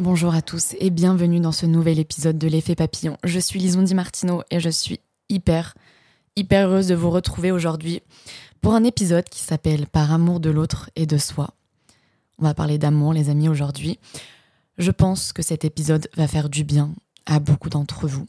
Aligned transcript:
Bonjour 0.00 0.34
à 0.34 0.40
tous 0.40 0.76
et 0.80 0.88
bienvenue 0.88 1.40
dans 1.40 1.52
ce 1.52 1.66
nouvel 1.66 1.98
épisode 1.98 2.38
de 2.38 2.48
l'effet 2.48 2.74
papillon. 2.74 3.18
Je 3.22 3.38
suis 3.38 3.60
Lison 3.60 3.82
Di 3.82 3.94
Martino 3.94 4.42
et 4.50 4.58
je 4.58 4.70
suis 4.70 4.98
hyper, 5.28 5.74
hyper 6.36 6.68
heureuse 6.68 6.86
de 6.86 6.94
vous 6.94 7.10
retrouver 7.10 7.52
aujourd'hui 7.52 8.00
pour 8.62 8.72
un 8.72 8.84
épisode 8.84 9.28
qui 9.28 9.42
s'appelle 9.42 9.86
Par 9.86 10.10
amour 10.10 10.40
de 10.40 10.48
l'autre 10.48 10.88
et 10.96 11.04
de 11.04 11.18
soi. 11.18 11.50
On 12.38 12.44
va 12.44 12.54
parler 12.54 12.78
d'amour, 12.78 13.12
les 13.12 13.28
amis, 13.28 13.50
aujourd'hui. 13.50 13.98
Je 14.78 14.90
pense 14.90 15.34
que 15.34 15.42
cet 15.42 15.66
épisode 15.66 16.08
va 16.16 16.26
faire 16.26 16.48
du 16.48 16.64
bien 16.64 16.94
à 17.26 17.38
beaucoup 17.38 17.68
d'entre 17.68 18.08
vous, 18.08 18.24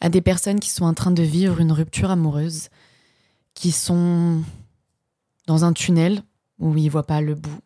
à 0.00 0.10
des 0.10 0.20
personnes 0.20 0.60
qui 0.60 0.70
sont 0.70 0.84
en 0.84 0.94
train 0.94 1.10
de 1.10 1.24
vivre 1.24 1.58
une 1.58 1.72
rupture 1.72 2.12
amoureuse, 2.12 2.68
qui 3.54 3.72
sont 3.72 4.44
dans 5.48 5.64
un 5.64 5.72
tunnel 5.72 6.22
où 6.60 6.76
ils 6.76 6.88
voient 6.88 7.08
pas 7.08 7.20
le 7.20 7.34
bout, 7.34 7.58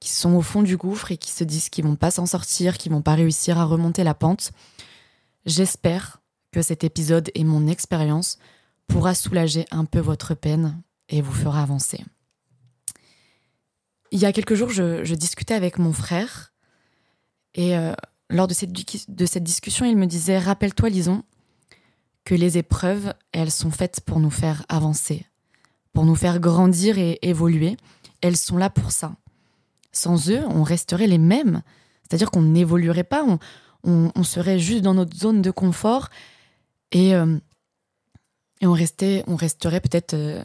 qui 0.00 0.10
sont 0.10 0.34
au 0.34 0.42
fond 0.42 0.62
du 0.62 0.76
gouffre 0.76 1.12
et 1.12 1.16
qui 1.16 1.30
se 1.30 1.44
disent 1.44 1.68
qu'ils 1.68 1.84
vont 1.84 1.96
pas 1.96 2.10
s'en 2.10 2.26
sortir, 2.26 2.78
qu'ils 2.78 2.92
vont 2.92 3.02
pas 3.02 3.14
réussir 3.14 3.58
à 3.58 3.64
remonter 3.64 4.04
la 4.04 4.14
pente. 4.14 4.52
J'espère 5.46 6.20
que 6.52 6.62
cet 6.62 6.84
épisode 6.84 7.30
et 7.34 7.44
mon 7.44 7.66
expérience 7.66 8.38
pourra 8.86 9.14
soulager 9.14 9.66
un 9.70 9.84
peu 9.84 10.00
votre 10.00 10.34
peine 10.34 10.80
et 11.08 11.20
vous 11.20 11.32
fera 11.32 11.62
avancer. 11.62 12.04
Il 14.10 14.18
y 14.18 14.26
a 14.26 14.32
quelques 14.32 14.54
jours, 14.54 14.70
je, 14.70 15.14
discutais 15.14 15.54
avec 15.54 15.78
mon 15.78 15.92
frère 15.92 16.52
et 17.54 17.76
euh, 17.76 17.92
lors 18.30 18.46
de 18.46 18.54
cette, 18.54 18.72
de 18.72 19.26
cette 19.26 19.44
discussion, 19.44 19.84
il 19.84 19.96
me 19.96 20.06
disait 20.06 20.38
Rappelle-toi, 20.38 20.88
Lison, 20.88 21.22
que 22.24 22.34
les 22.34 22.58
épreuves, 22.58 23.14
elles 23.32 23.50
sont 23.50 23.70
faites 23.70 24.00
pour 24.02 24.20
nous 24.20 24.30
faire 24.30 24.64
avancer, 24.68 25.26
pour 25.92 26.04
nous 26.04 26.14
faire 26.14 26.40
grandir 26.40 26.98
et 26.98 27.18
évoluer. 27.22 27.76
Elles 28.20 28.36
sont 28.36 28.56
là 28.56 28.70
pour 28.70 28.92
ça. 28.92 29.16
Sans 29.98 30.30
eux, 30.30 30.44
on 30.48 30.62
resterait 30.62 31.08
les 31.08 31.18
mêmes. 31.18 31.62
C'est-à-dire 32.02 32.30
qu'on 32.30 32.42
n'évoluerait 32.42 33.02
pas, 33.02 33.24
on, 33.82 34.22
serait 34.22 34.60
juste 34.60 34.82
dans 34.82 34.94
notre 34.94 35.16
zone 35.16 35.42
de 35.42 35.50
confort 35.50 36.08
et, 36.92 37.14
euh, 37.16 37.36
on 38.62 38.72
resterait 38.72 39.80
peut-être 39.80 40.14
euh, 40.14 40.42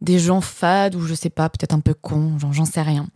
des 0.00 0.18
gens 0.18 0.40
fades 0.40 0.94
ou 0.94 1.02
je 1.02 1.14
sais 1.14 1.30
pas, 1.30 1.50
peut-être 1.50 1.74
un 1.74 1.80
peu 1.80 1.92
cons, 1.92 2.38
j'en 2.38 2.64
sais 2.64 2.80
rien. 2.80 3.06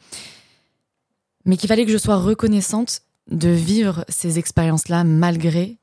Mais 1.47 1.57
qu'il 1.57 1.69
fallait 1.69 1.87
que 1.87 1.93
je 1.93 1.99
sois 1.99 2.17
reconnaissante 2.17 3.01
de 3.31 3.49
vivre 3.49 4.05
ces 4.09 4.39
expériences-là 4.39 5.05
malgré 5.05 5.79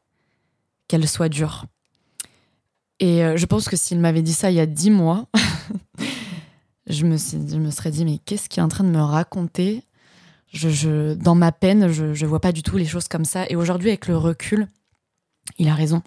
qu'elles 0.88 1.08
soient 1.08 1.30
dures. 1.30 1.66
Et 3.00 3.24
euh, 3.24 3.36
je 3.36 3.46
pense 3.48 3.68
que 3.68 3.76
s'il 3.76 4.00
m'avait 4.00 4.22
dit 4.22 4.34
ça 4.34 4.52
il 4.52 4.56
y 4.56 4.60
a 4.60 4.68
dix 4.68 4.92
mois, 4.92 5.28
je 6.88 7.06
me, 7.06 7.18
je 7.18 7.58
me 7.58 7.72
serais 7.72 7.92
dit, 7.92 8.06
mais 8.06 8.20
qu'est-ce 8.20 8.48
qu'il 8.48 8.62
est 8.62 8.64
en 8.64 8.70
train 8.70 8.84
de 8.84 8.90
me 8.90 9.02
raconter 9.02 9.84
je, 10.58 11.14
Dans 11.14 11.36
ma 11.36 11.52
peine, 11.52 11.92
je 11.92 12.06
ne 12.06 12.28
vois 12.28 12.40
pas 12.40 12.52
du 12.52 12.64
tout 12.64 12.78
les 12.78 12.86
choses 12.86 13.08
comme 13.08 13.26
ça. 13.26 13.46
Et 13.50 13.56
aujourd'hui, 13.56 13.90
avec 13.90 14.08
le 14.08 14.18
recul, 14.18 14.68
il 15.58 15.68
a 15.68 15.76
raison. 15.76 16.02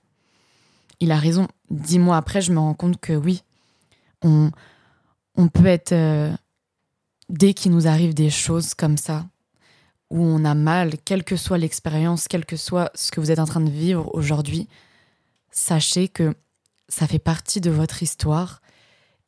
Il 1.00 1.12
a 1.12 1.16
raison. 1.16 1.48
Dix 1.70 1.98
mois 1.98 2.16
après, 2.16 2.40
je 2.40 2.52
me 2.52 2.58
rends 2.58 2.74
compte 2.74 3.00
que 3.00 3.12
oui, 3.12 3.42
on, 4.22 4.50
peut 5.52 5.66
être... 5.66 5.92
Euh, 5.92 6.32
dès 7.28 7.54
qu'il 7.54 7.72
nous 7.72 7.86
arrive 7.86 8.12
des 8.12 8.30
choses 8.30 8.74
comme 8.74 8.96
ça, 8.96 9.26
où 10.10 10.22
on 10.22 10.44
a 10.44 10.54
mal, 10.54 10.94
quelle 11.04 11.24
que 11.24 11.36
soit 11.36 11.58
l'expérience, 11.58 12.28
quel 12.28 12.44
que 12.44 12.56
soit 12.56 12.90
ce 12.94 13.10
que 13.10 13.20
vous 13.20 13.30
êtes 13.30 13.38
en 13.38 13.46
train 13.46 13.60
de 13.60 13.70
vivre 13.70 14.10
aujourd'hui, 14.14 14.68
sachez 15.50 16.08
que 16.08 16.34
ça 16.88 17.06
fait 17.06 17.20
partie 17.20 17.60
de 17.60 17.70
votre 17.70 18.02
histoire 18.02 18.60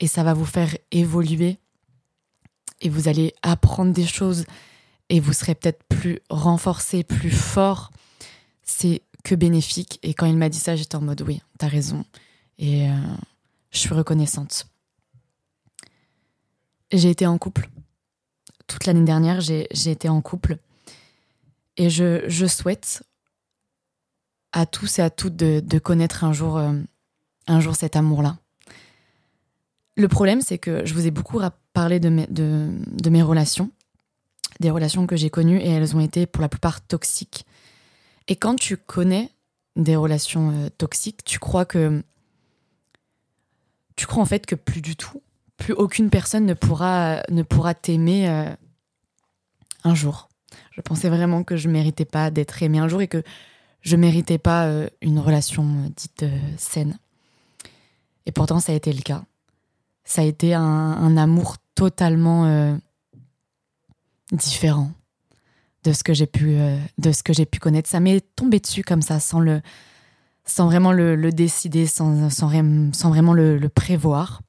et 0.01 0.09
ça 0.09 0.25
va 0.25 0.35
vous 0.35 0.45
faire 0.45 0.77
évoluer 0.91 1.59
et 2.81 2.89
vous 2.89 3.07
allez 3.07 3.33
apprendre 3.43 3.93
des 3.93 4.07
choses 4.07 4.45
et 5.13 5.21
vous 5.21 5.35
serez 5.35 5.55
peut-être 5.55 5.85
plus 5.85 6.21
renforcé, 6.31 7.05
plus 7.05 7.31
fort. 7.31 7.93
C'est 8.63 9.03
que 9.25 9.35
bénéfique. 9.35 10.01
Et 10.03 10.15
quand 10.15 10.25
il 10.25 10.39
m'a 10.39 10.49
dit 10.49 10.59
ça, 10.59 10.75
j'étais 10.75 10.97
en 10.97 11.03
mode 11.03 11.21
oui, 11.21 11.43
t'as 11.59 11.69
raison. 11.69 12.07
Et 12.59 12.89
euh, 12.89 12.95
je 13.73 13.79
suis 13.79 13.93
reconnaissante. 13.93 14.69
J'ai 16.93 17.11
été 17.11 17.27
en 17.27 17.37
couple. 17.37 17.69
Toute 18.67 18.87
l'année 18.87 19.05
dernière, 19.05 19.43
j'ai 19.43 19.67
été 19.71 20.09
en 20.09 20.23
couple. 20.23 20.57
Et 21.77 21.91
je, 21.91 22.47
souhaite 22.47 23.03
à 24.53 24.65
tous 24.65 24.99
et 24.99 25.03
à 25.03 25.11
toutes 25.11 25.37
de, 25.37 25.79
connaître 25.79 26.25
un 26.25 26.33
jour, 26.33 26.57
euh, 26.57 26.73
un 27.49 27.61
jour 27.61 27.77
cet 27.77 27.97
amour-là. 27.97 28.39
Le 29.95 30.09
problème, 30.09 30.41
c'est 30.41 30.57
que 30.57 30.87
je 30.87 30.95
vous 30.95 31.07
ai 31.07 31.11
beaucoup 31.11 31.39
parlé 31.75 32.01
de 32.01 32.09
mes 33.11 33.23
relations, 33.23 33.71
des 34.61 34.71
relations 34.71 35.07
que 35.07 35.17
j'ai 35.17 35.31
connues, 35.31 35.59
et 35.59 35.69
elles 35.69 35.97
ont 35.97 36.01
été 36.01 36.27
pour 36.27 36.43
la 36.43 36.49
plupart 36.49 36.81
toxiques. 36.81 37.47
Et 38.29 38.37
quand 38.37 38.57
tu 38.57 38.77
connais 38.77 39.31
des 39.77 39.97
relations 39.97 40.51
euh, 40.51 40.69
toxiques, 40.71 41.25
tu 41.25 41.39
crois 41.39 41.65
que. 41.65 42.03
Tu 43.97 44.07
crois 44.07 44.23
en 44.23 44.27
fait 44.27 44.47
que 44.47 44.55
plus 44.55 44.81
du 44.81 44.97
tout, 44.97 45.23
plus 45.57 45.75
aucune 45.75 46.11
personne 46.11 46.47
ne 46.47 46.55
pourra, 46.55 47.23
ne 47.31 47.43
pourra 47.43 47.75
t'aimer 47.75 48.29
euh, 48.29 48.51
un 49.85 49.95
jour. 49.95 50.29
Je 50.71 50.81
pensais 50.81 51.11
vraiment 51.11 51.45
que 51.45 51.57
je 51.57 51.69
méritais 51.69 52.07
pas 52.07 52.31
d'être 52.31 52.63
aimée 52.63 52.79
un 52.79 52.89
jour 52.89 53.03
et 53.03 53.09
que 53.09 53.23
je 53.83 53.97
méritais 53.97 54.39
pas 54.39 54.67
euh, 54.67 54.89
une 55.03 55.19
relation 55.19 55.65
dite 55.95 56.25
saine. 56.57 56.99
Et 58.25 58.33
pourtant, 58.33 58.61
ça 58.61 58.73
a 58.73 58.75
été 58.75 58.93
le 58.93 59.03
cas 59.03 59.25
ça 60.05 60.23
a 60.23 60.25
été 60.25 60.55
un, 60.55 61.17
amour 61.17 61.57
totalement 61.75 62.77
différent 64.33 64.91
de 65.85 65.93
ce 65.93 66.03
que 66.03 66.15
j'ai 66.15 66.27
pu 66.27 66.57
euh, 66.57 66.79
de 66.99 67.13
ce 67.13 67.23
que 67.23 67.33
j'ai 67.33 67.47
pu 67.47 67.59
connaître. 67.59 67.89
Ça 67.89 68.01
m'est 68.01 68.21
tombé 68.35 68.61
dessus 68.61 68.83
comme 68.83 69.03
ça 69.03 69.21
sans 69.21 69.41
le 69.41 69.61
sans 70.45 70.67
vraiment 70.67 70.91
le, 70.93 71.31
décider 71.31 71.87
sans, 71.87 72.29
sans, 72.29 72.49
vraiment 72.49 73.33
le, 73.33 73.69
prévoir. 73.69 74.43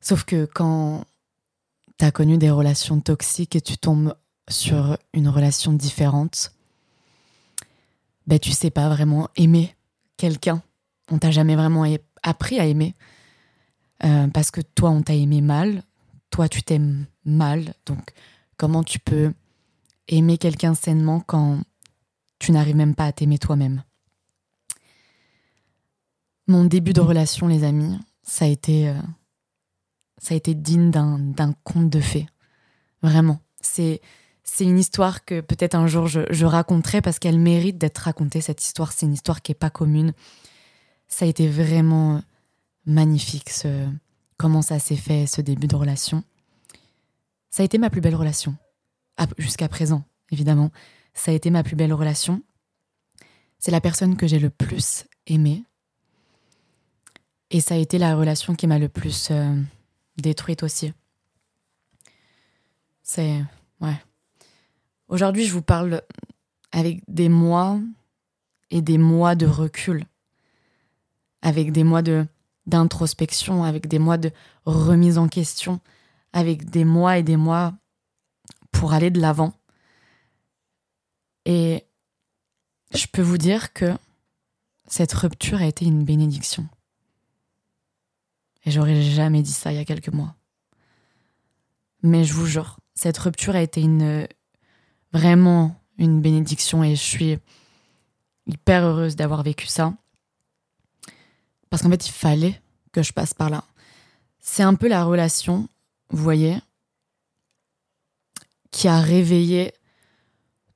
Sauf 0.00 0.24
que 0.24 0.46
quand 0.46 1.04
tu 1.98 2.04
as 2.06 2.10
connu 2.10 2.38
des 2.38 2.48
relations 2.48 3.00
toxiques 3.00 3.54
et 3.54 3.60
tu 3.60 3.76
tombes 3.76 4.14
sur 4.48 4.96
une 5.12 5.28
relation 5.28 5.74
différente 5.74 6.52
ben 8.26 8.38
tu 8.38 8.50
sais 8.52 8.70
pas 8.70 8.88
vraiment 8.88 9.28
aimer 9.36 9.74
quelqu'un. 10.16 10.62
On 11.10 11.18
t'a 11.18 11.30
jamais 11.30 11.54
vraiment 11.54 11.84
appris 12.22 12.58
à 12.58 12.66
aimer 12.66 12.94
euh, 14.04 14.26
parce 14.28 14.50
que 14.50 14.60
toi, 14.60 14.90
on 14.90 15.02
t'a 15.02 15.14
aimé 15.14 15.40
mal, 15.40 15.82
toi, 16.30 16.48
tu 16.48 16.62
t'aimes 16.62 17.06
mal. 17.24 17.74
Donc, 17.86 18.12
comment 18.56 18.82
tu 18.82 18.98
peux 18.98 19.32
aimer 20.08 20.38
quelqu'un 20.38 20.74
sainement 20.74 21.20
quand 21.20 21.60
tu 22.38 22.52
n'arrives 22.52 22.76
même 22.76 22.94
pas 22.94 23.06
à 23.06 23.12
t'aimer 23.12 23.38
toi-même? 23.38 23.82
Mon 26.46 26.64
début 26.64 26.92
de 26.92 27.00
relation, 27.00 27.48
les 27.48 27.64
amis, 27.64 27.98
ça 28.22 28.44
a 28.44 28.48
été, 28.48 28.88
euh, 28.88 29.00
ça 30.18 30.34
a 30.34 30.36
été 30.36 30.54
digne 30.54 30.90
d'un 30.90 31.52
conte 31.64 31.90
de 31.90 32.00
fées. 32.00 32.28
Vraiment. 33.02 33.40
C'est 33.60 34.00
une 34.60 34.78
histoire 34.78 35.24
que 35.24 35.40
peut-être 35.40 35.74
un 35.74 35.88
jour 35.88 36.06
je, 36.06 36.20
je 36.30 36.46
raconterai 36.46 37.02
parce 37.02 37.18
qu'elle 37.18 37.38
mérite 37.38 37.78
d'être 37.78 37.98
racontée, 37.98 38.40
cette 38.40 38.62
histoire. 38.62 38.92
C'est 38.92 39.06
une 39.06 39.12
histoire 39.12 39.42
qui 39.42 39.50
n'est 39.50 39.56
pas 39.56 39.70
commune. 39.70 40.12
Ça 41.08 41.24
a 41.24 41.28
été 41.28 41.48
vraiment 41.48 42.22
magnifique 42.84 43.50
ce, 43.50 43.88
comment 44.36 44.62
ça 44.62 44.78
s'est 44.78 44.96
fait, 44.96 45.26
ce 45.26 45.40
début 45.40 45.66
de 45.66 45.76
relation? 45.76 46.22
Ça 47.50 47.62
a 47.62 47.66
été 47.66 47.78
ma 47.78 47.90
plus 47.90 48.00
belle 48.00 48.14
relation, 48.14 48.54
jusqu'à 49.38 49.68
présent, 49.68 50.04
évidemment. 50.30 50.70
Ça 51.14 51.30
a 51.30 51.34
été 51.34 51.50
ma 51.50 51.62
plus 51.62 51.76
belle 51.76 51.92
relation. 51.92 52.42
C'est 53.58 53.70
la 53.70 53.80
personne 53.80 54.16
que 54.16 54.26
j'ai 54.26 54.38
le 54.38 54.50
plus 54.50 55.04
aimée. 55.26 55.64
Et 57.50 57.60
ça 57.60 57.74
a 57.74 57.78
été 57.78 57.98
la 57.98 58.16
relation 58.16 58.54
qui 58.54 58.66
m'a 58.66 58.78
le 58.78 58.88
plus 58.88 59.28
euh, 59.30 59.54
détruite 60.18 60.62
aussi. 60.62 60.92
C'est. 63.02 63.42
Ouais. 63.80 63.96
Aujourd'hui, 65.08 65.44
je 65.46 65.52
vous 65.52 65.62
parle 65.62 66.02
avec 66.72 67.02
des 67.08 67.28
mois 67.28 67.80
et 68.70 68.82
des 68.82 68.98
mois 68.98 69.34
de 69.34 69.46
recul. 69.46 70.04
Avec 71.40 71.72
des 71.72 71.84
mois 71.84 72.02
de 72.02 72.26
d'introspection, 72.66 73.64
avec 73.64 73.88
des 73.88 73.98
mois 73.98 74.18
de 74.18 74.30
remise 74.64 75.18
en 75.18 75.28
question, 75.28 75.80
avec 76.32 76.70
des 76.70 76.84
mois 76.84 77.18
et 77.18 77.22
des 77.22 77.36
mois 77.36 77.74
pour 78.72 78.92
aller 78.92 79.10
de 79.10 79.20
l'avant. 79.20 79.52
Et 81.44 81.84
je 82.92 83.06
peux 83.06 83.22
vous 83.22 83.38
dire 83.38 83.72
que 83.72 83.96
cette 84.86 85.12
rupture 85.12 85.60
a 85.60 85.66
été 85.66 85.84
une 85.84 86.04
bénédiction. 86.04 86.68
Et 88.64 88.70
j'aurais 88.70 89.00
jamais 89.00 89.42
dit 89.42 89.52
ça 89.52 89.72
il 89.72 89.76
y 89.76 89.80
a 89.80 89.84
quelques 89.84 90.12
mois. 90.12 90.34
Mais 92.02 92.24
je 92.24 92.34
vous 92.34 92.46
jure, 92.46 92.78
cette 92.94 93.18
rupture 93.18 93.54
a 93.54 93.62
été 93.62 93.80
une 93.80 94.26
vraiment 95.12 95.80
une 95.98 96.20
bénédiction 96.20 96.84
et 96.84 96.94
je 96.94 97.02
suis 97.02 97.38
hyper 98.46 98.84
heureuse 98.84 99.16
d'avoir 99.16 99.42
vécu 99.42 99.66
ça. 99.66 99.94
Parce 101.70 101.82
qu'en 101.82 101.90
fait, 101.90 102.06
il 102.06 102.12
fallait 102.12 102.60
que 102.92 103.02
je 103.02 103.12
passe 103.12 103.34
par 103.34 103.50
là. 103.50 103.64
C'est 104.38 104.62
un 104.62 104.74
peu 104.74 104.88
la 104.88 105.04
relation, 105.04 105.68
vous 106.10 106.22
voyez, 106.22 106.58
qui 108.70 108.88
a 108.88 109.00
réveillé 109.00 109.72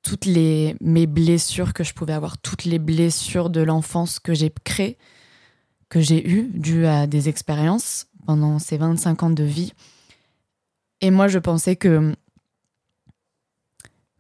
toutes 0.03 0.25
les, 0.25 0.77
mes 0.81 1.07
blessures 1.07 1.73
que 1.73 1.85
je 1.85 1.95
pouvais 1.95 2.13
avoir, 2.13 2.39
toutes 2.39 2.65
les 2.65 2.79
blessures 2.79 3.51
de 3.51 3.61
l'enfance 3.61 4.19
que 4.19 4.35
j'ai 4.35 4.53
créées, 4.65 4.99
que 5.89 6.01
j'ai 6.01 6.29
eues, 6.29 6.51
dues 6.55 6.87
à 6.87 7.07
des 7.07 7.29
expériences 7.29 8.07
pendant 8.27 8.59
ces 8.59 8.79
25 8.79 9.23
ans 9.23 9.31
de 9.31 9.45
vie. 9.45 9.73
Et 11.01 11.11
moi, 11.11 11.29
je 11.29 11.39
pensais 11.39 11.77
que, 11.77 12.15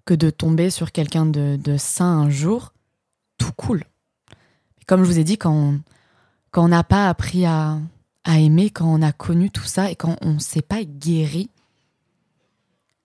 que 0.04 0.14
de 0.14 0.30
tomber 0.30 0.70
sur 0.70 0.92
quelqu'un 0.92 1.26
de, 1.26 1.56
de 1.56 1.76
sain 1.76 2.06
un 2.06 2.30
jour, 2.30 2.72
tout 3.38 3.52
cool. 3.52 3.84
Comme 4.86 5.04
je 5.04 5.08
vous 5.08 5.18
ai 5.18 5.24
dit, 5.24 5.38
quand 5.38 5.74
quand 6.50 6.68
n'a 6.68 6.84
pas 6.84 7.08
appris 7.08 7.46
à, 7.46 7.78
à 8.24 8.38
aimer, 8.38 8.70
quand 8.70 8.86
on 8.86 9.02
a 9.02 9.12
connu 9.12 9.50
tout 9.50 9.64
ça 9.64 9.90
et 9.90 9.96
quand 9.96 10.16
on 10.20 10.34
ne 10.34 10.38
s'est 10.38 10.62
pas 10.62 10.84
guéri 10.84 11.50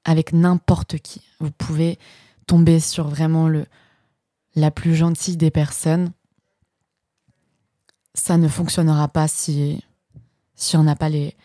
avec 0.03 0.33
n'importe 0.33 0.99
qui, 0.99 1.21
vous 1.39 1.51
pouvez 1.51 1.97
tomber 2.47 2.79
sur 2.79 3.07
vraiment 3.07 3.47
le, 3.47 3.65
la 4.55 4.71
plus 4.71 4.95
gentille 4.95 5.37
des 5.37 5.51
personnes. 5.51 6.11
Ça 8.13 8.37
ne 8.37 8.47
fonctionnera 8.47 9.07
pas 9.07 9.27
si, 9.27 9.83
si 10.55 10.77
on 10.77 10.83
n'a 10.83 10.95
pas 10.95 11.09
les, 11.09 11.35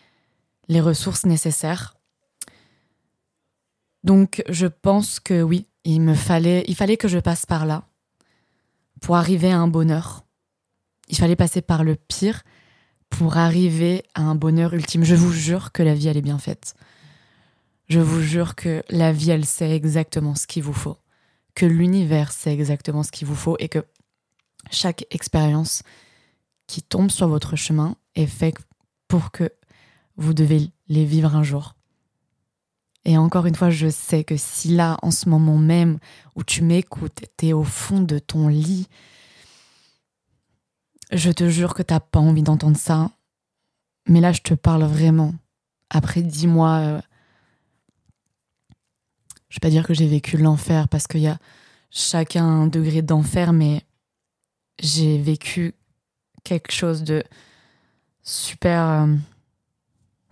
les 0.67 0.81
ressources 0.81 1.25
nécessaires. 1.25 1.95
Donc 4.03 4.43
je 4.49 4.67
pense 4.67 5.19
que 5.19 5.41
oui, 5.41 5.67
il 5.83 6.01
me 6.01 6.15
fallait, 6.15 6.63
il 6.67 6.75
fallait 6.75 6.97
que 6.97 7.07
je 7.07 7.19
passe 7.19 7.45
par 7.45 7.65
là 7.65 7.83
pour 9.01 9.15
arriver 9.15 9.51
à 9.51 9.59
un 9.59 9.67
bonheur. 9.67 10.23
Il 11.11 11.17
fallait 11.17 11.35
passer 11.35 11.61
par 11.61 11.83
le 11.83 11.95
pire 11.95 12.41
pour 13.09 13.37
arriver 13.37 14.03
à 14.15 14.21
un 14.21 14.33
bonheur 14.33 14.73
ultime. 14.73 15.03
Je 15.03 15.13
vous 15.13 15.31
jure 15.31 15.71
que 15.71 15.83
la 15.83 15.93
vie, 15.93 16.07
elle 16.07 16.17
est 16.17 16.21
bien 16.21 16.39
faite. 16.39 16.73
Je 17.89 17.99
vous 17.99 18.21
jure 18.21 18.55
que 18.55 18.83
la 18.89 19.11
vie, 19.11 19.31
elle 19.31 19.45
sait 19.45 19.75
exactement 19.75 20.33
ce 20.33 20.47
qu'il 20.47 20.63
vous 20.63 20.73
faut. 20.73 20.97
Que 21.53 21.65
l'univers 21.65 22.31
sait 22.31 22.53
exactement 22.53 23.03
ce 23.03 23.11
qu'il 23.11 23.27
vous 23.27 23.35
faut 23.35 23.57
et 23.59 23.67
que 23.67 23.85
chaque 24.71 25.05
expérience 25.11 25.83
qui 26.65 26.81
tombe 26.81 27.11
sur 27.11 27.27
votre 27.27 27.57
chemin 27.57 27.97
est 28.15 28.27
faite 28.27 28.55
pour 29.09 29.31
que 29.31 29.51
vous 30.15 30.33
devez 30.33 30.71
les 30.87 31.03
vivre 31.03 31.35
un 31.35 31.43
jour. 31.43 31.75
Et 33.03 33.17
encore 33.17 33.47
une 33.47 33.55
fois, 33.55 33.69
je 33.69 33.89
sais 33.89 34.23
que 34.23 34.37
si 34.37 34.69
là, 34.69 34.97
en 35.01 35.11
ce 35.11 35.27
moment 35.27 35.57
même 35.57 35.99
où 36.35 36.43
tu 36.43 36.63
m'écoutes, 36.63 37.25
t'es 37.35 37.51
au 37.51 37.63
fond 37.63 37.99
de 37.99 38.19
ton 38.19 38.47
lit, 38.47 38.87
je 41.11 41.31
te 41.31 41.49
jure 41.49 41.73
que 41.73 41.83
t'as 41.83 41.99
pas 41.99 42.19
envie 42.19 42.43
d'entendre 42.43 42.77
ça. 42.77 43.11
Mais 44.07 44.21
là, 44.21 44.31
je 44.31 44.41
te 44.41 44.53
parle 44.53 44.83
vraiment. 44.83 45.33
Après 45.89 46.21
dix 46.21 46.47
mois, 46.47 46.77
euh, 46.77 47.01
je 49.49 49.57
vais 49.57 49.59
pas 49.61 49.69
dire 49.69 49.85
que 49.85 49.93
j'ai 49.93 50.07
vécu 50.07 50.37
l'enfer 50.37 50.87
parce 50.87 51.07
qu'il 51.07 51.21
y 51.21 51.27
a 51.27 51.37
chacun 51.89 52.45
un 52.45 52.67
degré 52.67 53.01
d'enfer, 53.01 53.51
mais 53.53 53.83
j'ai 54.79 55.17
vécu 55.17 55.75
quelque 56.43 56.71
chose 56.71 57.03
de 57.03 57.23
super, 58.23 58.87
euh, 58.87 59.15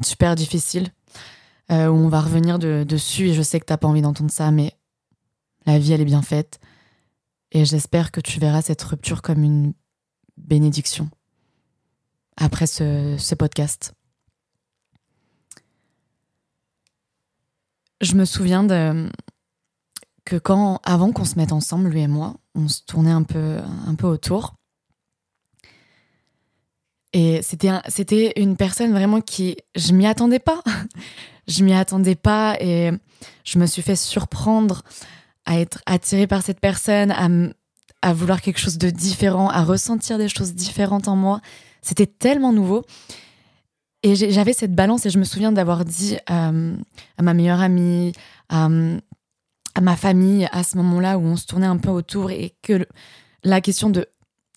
super 0.01 0.35
difficile 0.35 0.89
euh, 1.71 1.87
où 1.87 1.95
on 1.95 2.07
va 2.07 2.21
revenir 2.21 2.57
dessus 2.57 3.29
et 3.29 3.33
je 3.33 3.41
sais 3.41 3.59
que 3.59 3.65
t'as 3.65 3.77
pas 3.77 3.87
envie 3.87 4.01
d'entendre 4.01 4.31
ça, 4.31 4.51
mais 4.51 4.73
la 5.65 5.77
vie 5.77 5.91
elle 5.91 6.01
est 6.01 6.05
bien 6.05 6.21
faite 6.21 6.59
et 7.51 7.65
j'espère 7.65 8.11
que 8.11 8.21
tu 8.21 8.39
verras 8.39 8.61
cette 8.61 8.81
rupture 8.81 9.21
comme 9.21 9.43
une 9.43 9.73
bénédiction 10.39 11.09
après 12.37 12.67
ce, 12.67 13.35
podcast. 13.35 13.93
Je 18.01 18.15
me 18.15 18.25
souviens 18.25 18.63
de, 18.63 19.11
que 20.25 20.37
quand, 20.37 20.79
avant 20.83 21.11
qu'on 21.11 21.25
se 21.25 21.35
mette 21.35 21.51
ensemble, 21.51 21.89
lui 21.89 22.01
et 22.01 22.07
moi, 22.07 22.35
on 22.55 22.67
se 22.67 22.81
tournait 22.83 23.11
un 23.11 23.23
peu, 23.23 23.57
un 23.85 23.95
peu 23.95 24.07
autour. 24.07 24.55
Et 27.11 27.41
c'était 27.41 27.71
c'était 27.87 28.33
une 28.37 28.55
personne 28.55 28.91
vraiment 28.91 29.19
qui, 29.19 29.57
je 29.75 29.93
m'y 29.93 30.05
attendais 30.05 30.39
pas. 30.39 30.61
je 31.47 31.63
m'y 31.63 31.73
attendais 31.73 32.15
pas 32.15 32.55
et 32.61 32.91
je 33.43 33.59
me 33.59 33.65
suis 33.65 33.81
fait 33.81 33.95
surprendre 33.95 34.83
à 35.45 35.59
être 35.59 35.81
attirée 35.87 36.27
par 36.27 36.43
cette 36.43 36.59
personne, 36.59 37.11
à, 37.11 37.27
à 38.01 38.13
vouloir 38.13 38.41
quelque 38.41 38.59
chose 38.59 38.77
de 38.77 38.89
différent, 38.89 39.49
à 39.49 39.63
ressentir 39.63 40.17
des 40.17 40.29
choses 40.29 40.53
différentes 40.53 41.07
en 41.07 41.15
moi. 41.15 41.41
C'était 41.81 42.05
tellement 42.05 42.53
nouveau. 42.53 42.85
Et 44.01 44.15
j'avais 44.15 44.53
cette 44.53 44.73
balance 44.73 45.05
et 45.05 45.09
je 45.09 45.19
me 45.19 45.25
souviens 45.25 45.51
d'avoir 45.51 45.83
dit 45.83 46.17
euh, 46.29 46.75
à 47.17 47.21
ma 47.21 47.33
meilleure 47.33 47.59
amie, 47.59 48.13
à, 48.47 48.69
ma 49.81 49.95
famille, 49.97 50.47
à 50.53 50.63
ce 50.63 50.77
moment-là 50.77 51.17
où 51.17 51.23
on 51.23 51.35
se 51.35 51.45
tournait 51.45 51.67
un 51.67 51.77
peu 51.77 51.89
autour 51.89 52.31
et 52.31 52.55
que 52.61 52.87
la 53.43 53.59
question 53.59 53.89
de 53.89 54.07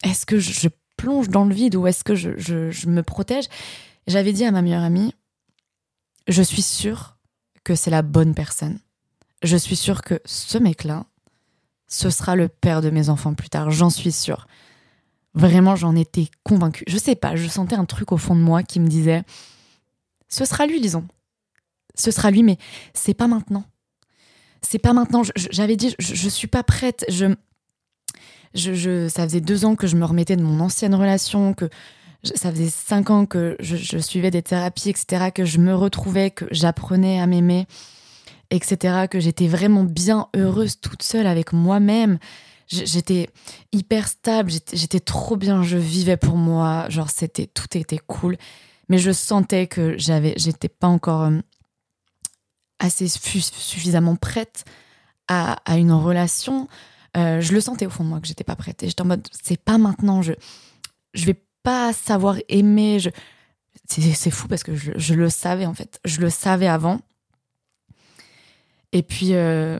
est-ce 0.04 0.26
que 0.26 0.38
je, 0.38 0.68
plonge 0.96 1.28
dans 1.28 1.44
le 1.44 1.54
vide 1.54 1.74
ou 1.74 1.88
est-ce 1.88 2.04
que 2.04 2.14
je, 2.14 2.38
je 2.38 2.86
me 2.86 3.02
protège, 3.02 3.46
j'avais 4.06 4.32
dit 4.32 4.44
à 4.44 4.52
ma 4.52 4.62
meilleure 4.62 4.84
amie, 4.84 5.12
je 6.28 6.42
suis 6.42 6.62
sûre 6.62 7.16
que 7.64 7.74
c'est 7.74 7.90
la 7.90 8.02
bonne 8.02 8.34
personne. 8.34 8.78
Je 9.42 9.56
suis 9.56 9.74
sûre 9.74 10.02
que 10.02 10.20
ce 10.24 10.58
mec-là, 10.58 11.06
ce 11.92 12.08
sera 12.08 12.36
le 12.36 12.48
père 12.48 12.80
de 12.80 12.88
mes 12.88 13.10
enfants 13.10 13.34
plus 13.34 13.50
tard, 13.50 13.70
j'en 13.70 13.90
suis 13.90 14.12
sûre. 14.12 14.46
Vraiment, 15.34 15.76
j'en 15.76 15.94
étais 15.94 16.28
convaincue. 16.42 16.84
Je 16.86 16.96
sais 16.96 17.14
pas, 17.14 17.36
je 17.36 17.46
sentais 17.48 17.76
un 17.76 17.84
truc 17.84 18.12
au 18.12 18.16
fond 18.16 18.34
de 18.34 18.40
moi 18.40 18.62
qui 18.62 18.80
me 18.80 18.88
disait 18.88 19.22
ce 20.28 20.46
sera 20.46 20.64
lui, 20.66 20.80
disons. 20.80 21.06
Ce 21.94 22.10
sera 22.10 22.30
lui, 22.30 22.42
mais 22.42 22.56
c'est 22.94 23.12
pas 23.12 23.28
maintenant. 23.28 23.64
C'est 24.62 24.78
pas 24.78 24.94
maintenant. 24.94 25.22
J'avais 25.36 25.76
dit, 25.76 25.94
je, 25.98 26.14
je, 26.14 26.28
suis 26.30 26.46
pas 26.46 26.62
prête. 26.62 27.04
Je, 27.10 27.26
je, 28.54 29.08
ça 29.08 29.24
faisait 29.24 29.42
deux 29.42 29.66
ans 29.66 29.76
que 29.76 29.86
je 29.86 29.96
me 29.96 30.06
remettais 30.06 30.36
de 30.36 30.42
mon 30.42 30.60
ancienne 30.60 30.94
relation, 30.94 31.52
que 31.52 31.68
ça 32.24 32.50
faisait 32.50 32.70
cinq 32.70 33.10
ans 33.10 33.26
que 33.26 33.56
je, 33.60 33.98
suivais 33.98 34.30
des 34.30 34.42
thérapies, 34.42 34.88
etc., 34.88 35.30
que 35.34 35.44
je 35.44 35.58
me 35.58 35.74
retrouvais, 35.74 36.30
que 36.30 36.46
j'apprenais 36.50 37.20
à 37.20 37.26
m'aimer 37.26 37.66
etc., 38.52 39.06
que 39.10 39.18
j'étais 39.18 39.48
vraiment 39.48 39.82
bien 39.82 40.28
heureuse 40.36 40.78
toute 40.80 41.02
seule 41.02 41.26
avec 41.26 41.52
moi-même. 41.52 42.18
J'étais 42.68 43.28
hyper 43.72 44.08
stable, 44.08 44.50
j'étais 44.72 45.00
trop 45.00 45.36
bien, 45.36 45.62
je 45.62 45.76
vivais 45.76 46.16
pour 46.16 46.36
moi, 46.36 46.88
genre 46.88 47.10
c'était 47.10 47.46
tout 47.46 47.76
était 47.76 47.98
cool, 47.98 48.36
mais 48.88 48.98
je 48.98 49.10
sentais 49.10 49.66
que 49.66 49.98
j'avais, 49.98 50.34
j'étais 50.36 50.68
pas 50.68 50.86
encore 50.86 51.22
euh, 51.22 51.38
assez 52.78 53.08
suffisamment 53.08 54.16
prête 54.16 54.64
à, 55.28 55.56
une 55.76 55.92
relation. 55.92 56.68
Euh, 57.16 57.40
je 57.40 57.52
le 57.52 57.60
sentais 57.60 57.86
au 57.86 57.90
fond 57.90 58.04
de 58.04 58.08
moi 58.08 58.20
que 58.20 58.26
j'étais 58.26 58.44
pas 58.44 58.56
prête 58.56 58.82
et 58.82 58.88
j'étais 58.88 59.02
en 59.02 59.06
mode 59.06 59.26
c'est 59.42 59.60
pas 59.60 59.78
maintenant, 59.78 60.22
je 60.22 60.32
je 61.14 61.26
vais 61.26 61.42
pas 61.62 61.92
savoir 61.92 62.36
aimer. 62.48 63.00
Je... 63.00 63.10
C'est 63.86 64.30
fou 64.30 64.48
parce 64.48 64.62
que 64.62 64.74
je, 64.74 64.92
je 64.96 65.14
le 65.14 65.28
savais 65.28 65.66
en 65.66 65.74
fait, 65.74 66.00
je 66.04 66.20
le 66.20 66.30
savais 66.30 66.68
avant 66.68 67.00
et 68.92 69.02
puis, 69.02 69.34
euh, 69.34 69.78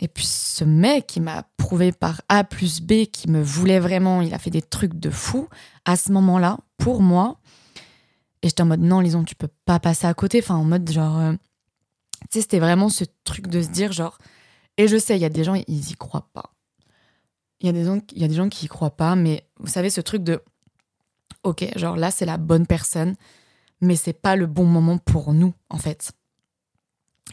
et 0.00 0.08
puis 0.08 0.26
ce 0.26 0.64
mec 0.64 1.06
qui 1.06 1.20
m'a 1.20 1.44
prouvé 1.56 1.92
par 1.92 2.20
A 2.28 2.44
plus 2.44 2.80
B 2.80 3.06
qui 3.06 3.30
me 3.30 3.42
voulait 3.42 3.78
vraiment, 3.78 4.20
il 4.20 4.34
a 4.34 4.38
fait 4.38 4.50
des 4.50 4.62
trucs 4.62 4.94
de 4.94 5.10
fou 5.10 5.48
à 5.84 5.96
ce 5.96 6.12
moment-là, 6.12 6.58
pour 6.78 7.00
moi. 7.00 7.38
Et 8.42 8.48
j'étais 8.48 8.62
en 8.62 8.66
mode 8.66 8.80
non, 8.80 9.00
Lison, 9.00 9.24
tu 9.24 9.34
peux 9.34 9.48
pas 9.64 9.80
passer 9.80 10.06
à 10.06 10.14
côté. 10.14 10.40
Enfin, 10.40 10.56
en 10.56 10.64
mode 10.64 10.90
genre. 10.90 11.18
Euh, 11.18 11.32
tu 12.30 12.38
sais, 12.38 12.40
c'était 12.42 12.58
vraiment 12.58 12.88
ce 12.88 13.04
truc 13.24 13.46
de 13.46 13.62
se 13.62 13.68
dire 13.68 13.92
genre. 13.92 14.18
Et 14.76 14.88
je 14.88 14.98
sais, 14.98 15.16
il 15.16 15.22
y 15.22 15.24
a 15.24 15.30
des 15.30 15.44
gens, 15.44 15.54
ils 15.54 15.90
y 15.90 15.94
croient 15.94 16.28
pas. 16.32 16.54
Il 17.60 17.66
y, 17.66 17.70
a 17.70 17.72
des 17.72 17.84
gens, 17.84 18.00
il 18.12 18.20
y 18.20 18.24
a 18.24 18.28
des 18.28 18.34
gens 18.34 18.48
qui 18.48 18.66
y 18.66 18.68
croient 18.68 18.96
pas, 18.96 19.16
mais 19.16 19.48
vous 19.58 19.68
savez, 19.68 19.88
ce 19.88 20.00
truc 20.00 20.22
de. 20.22 20.42
Ok, 21.44 21.66
genre 21.76 21.96
là, 21.96 22.10
c'est 22.10 22.26
la 22.26 22.36
bonne 22.36 22.66
personne, 22.66 23.14
mais 23.80 23.96
c'est 23.96 24.12
pas 24.12 24.36
le 24.36 24.46
bon 24.46 24.66
moment 24.66 24.98
pour 24.98 25.32
nous, 25.32 25.54
en 25.70 25.78
fait. 25.78 26.12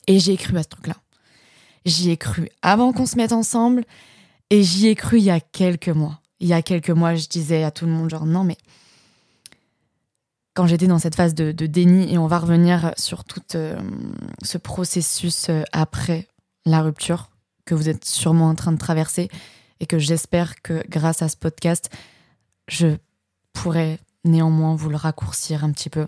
Et 0.07 0.19
j'y 0.19 0.31
ai 0.31 0.37
cru 0.37 0.57
à 0.57 0.63
ce 0.63 0.69
truc-là. 0.69 0.95
J'y 1.85 2.11
ai 2.11 2.17
cru 2.17 2.49
avant 2.61 2.93
qu'on 2.93 3.05
se 3.05 3.15
mette 3.15 3.31
ensemble 3.31 3.83
et 4.49 4.63
j'y 4.63 4.87
ai 4.87 4.95
cru 4.95 5.17
il 5.17 5.23
y 5.23 5.31
a 5.31 5.39
quelques 5.39 5.89
mois. 5.89 6.19
Il 6.39 6.47
y 6.47 6.53
a 6.53 6.61
quelques 6.61 6.89
mois, 6.89 7.15
je 7.15 7.27
disais 7.27 7.63
à 7.63 7.71
tout 7.71 7.85
le 7.85 7.91
monde 7.91 8.09
genre 8.09 8.25
non 8.25 8.43
mais 8.43 8.57
quand 10.53 10.67
j'étais 10.67 10.87
dans 10.87 10.99
cette 10.99 11.15
phase 11.15 11.33
de, 11.33 11.51
déni 11.51 12.13
et 12.13 12.17
on 12.17 12.27
va 12.27 12.39
revenir 12.39 12.93
sur 12.97 13.23
tout 13.23 13.41
euh, 13.55 13.79
ce 14.43 14.57
processus 14.57 15.49
euh, 15.49 15.63
après 15.71 16.27
la 16.65 16.81
rupture 16.81 17.29
que 17.65 17.73
vous 17.73 17.89
êtes 17.89 18.05
sûrement 18.05 18.49
en 18.49 18.55
train 18.55 18.71
de 18.71 18.77
traverser 18.77 19.29
et 19.79 19.85
que 19.85 19.97
j'espère 19.97 20.61
que 20.61 20.83
grâce 20.89 21.21
à 21.21 21.29
ce 21.29 21.37
podcast, 21.37 21.89
je 22.67 22.97
pourrais 23.53 23.99
néanmoins 24.25 24.75
vous 24.75 24.89
le 24.89 24.97
raccourcir 24.97 25.63
un 25.63 25.71
petit 25.71 25.89
peu 25.89 26.07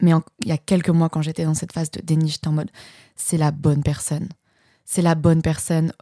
mais 0.00 0.12
il 0.40 0.48
y 0.48 0.52
a 0.52 0.58
quelques 0.58 0.90
mois, 0.90 1.08
quand 1.08 1.22
j'étais 1.22 1.44
dans 1.44 1.54
cette 1.54 1.72
phase 1.72 1.90
de 1.90 2.00
déni, 2.00 2.28
j'étais 2.28 2.48
en 2.48 2.52
mode 2.52 2.70
c'est 3.16 3.36
la 3.36 3.50
bonne 3.50 3.82
personne. 3.82 4.28
C'est 4.84 5.02
la 5.02 5.14
bonne 5.14 5.42
personne 5.42 5.92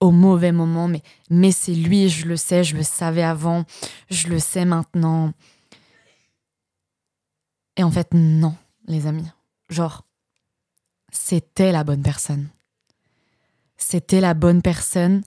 au 0.00 0.10
mauvais 0.10 0.52
moment, 0.52 0.88
mais, 0.88 1.02
mais 1.30 1.52
c'est 1.52 1.74
lui, 1.74 2.08
je 2.08 2.26
le 2.26 2.36
sais, 2.36 2.64
je 2.64 2.76
le 2.76 2.82
savais 2.82 3.22
avant, 3.22 3.64
je 4.10 4.28
le 4.28 4.38
sais 4.38 4.64
maintenant. 4.64 5.32
Et 7.76 7.82
en 7.82 7.90
fait, 7.90 8.08
non, 8.12 8.54
les 8.86 9.06
amis. 9.06 9.26
Genre, 9.68 10.04
c'était 11.10 11.72
la 11.72 11.84
bonne 11.84 12.02
personne. 12.02 12.48
c'était 13.76 14.20
la 14.20 14.34
bonne 14.34 14.62
personne 14.62 15.22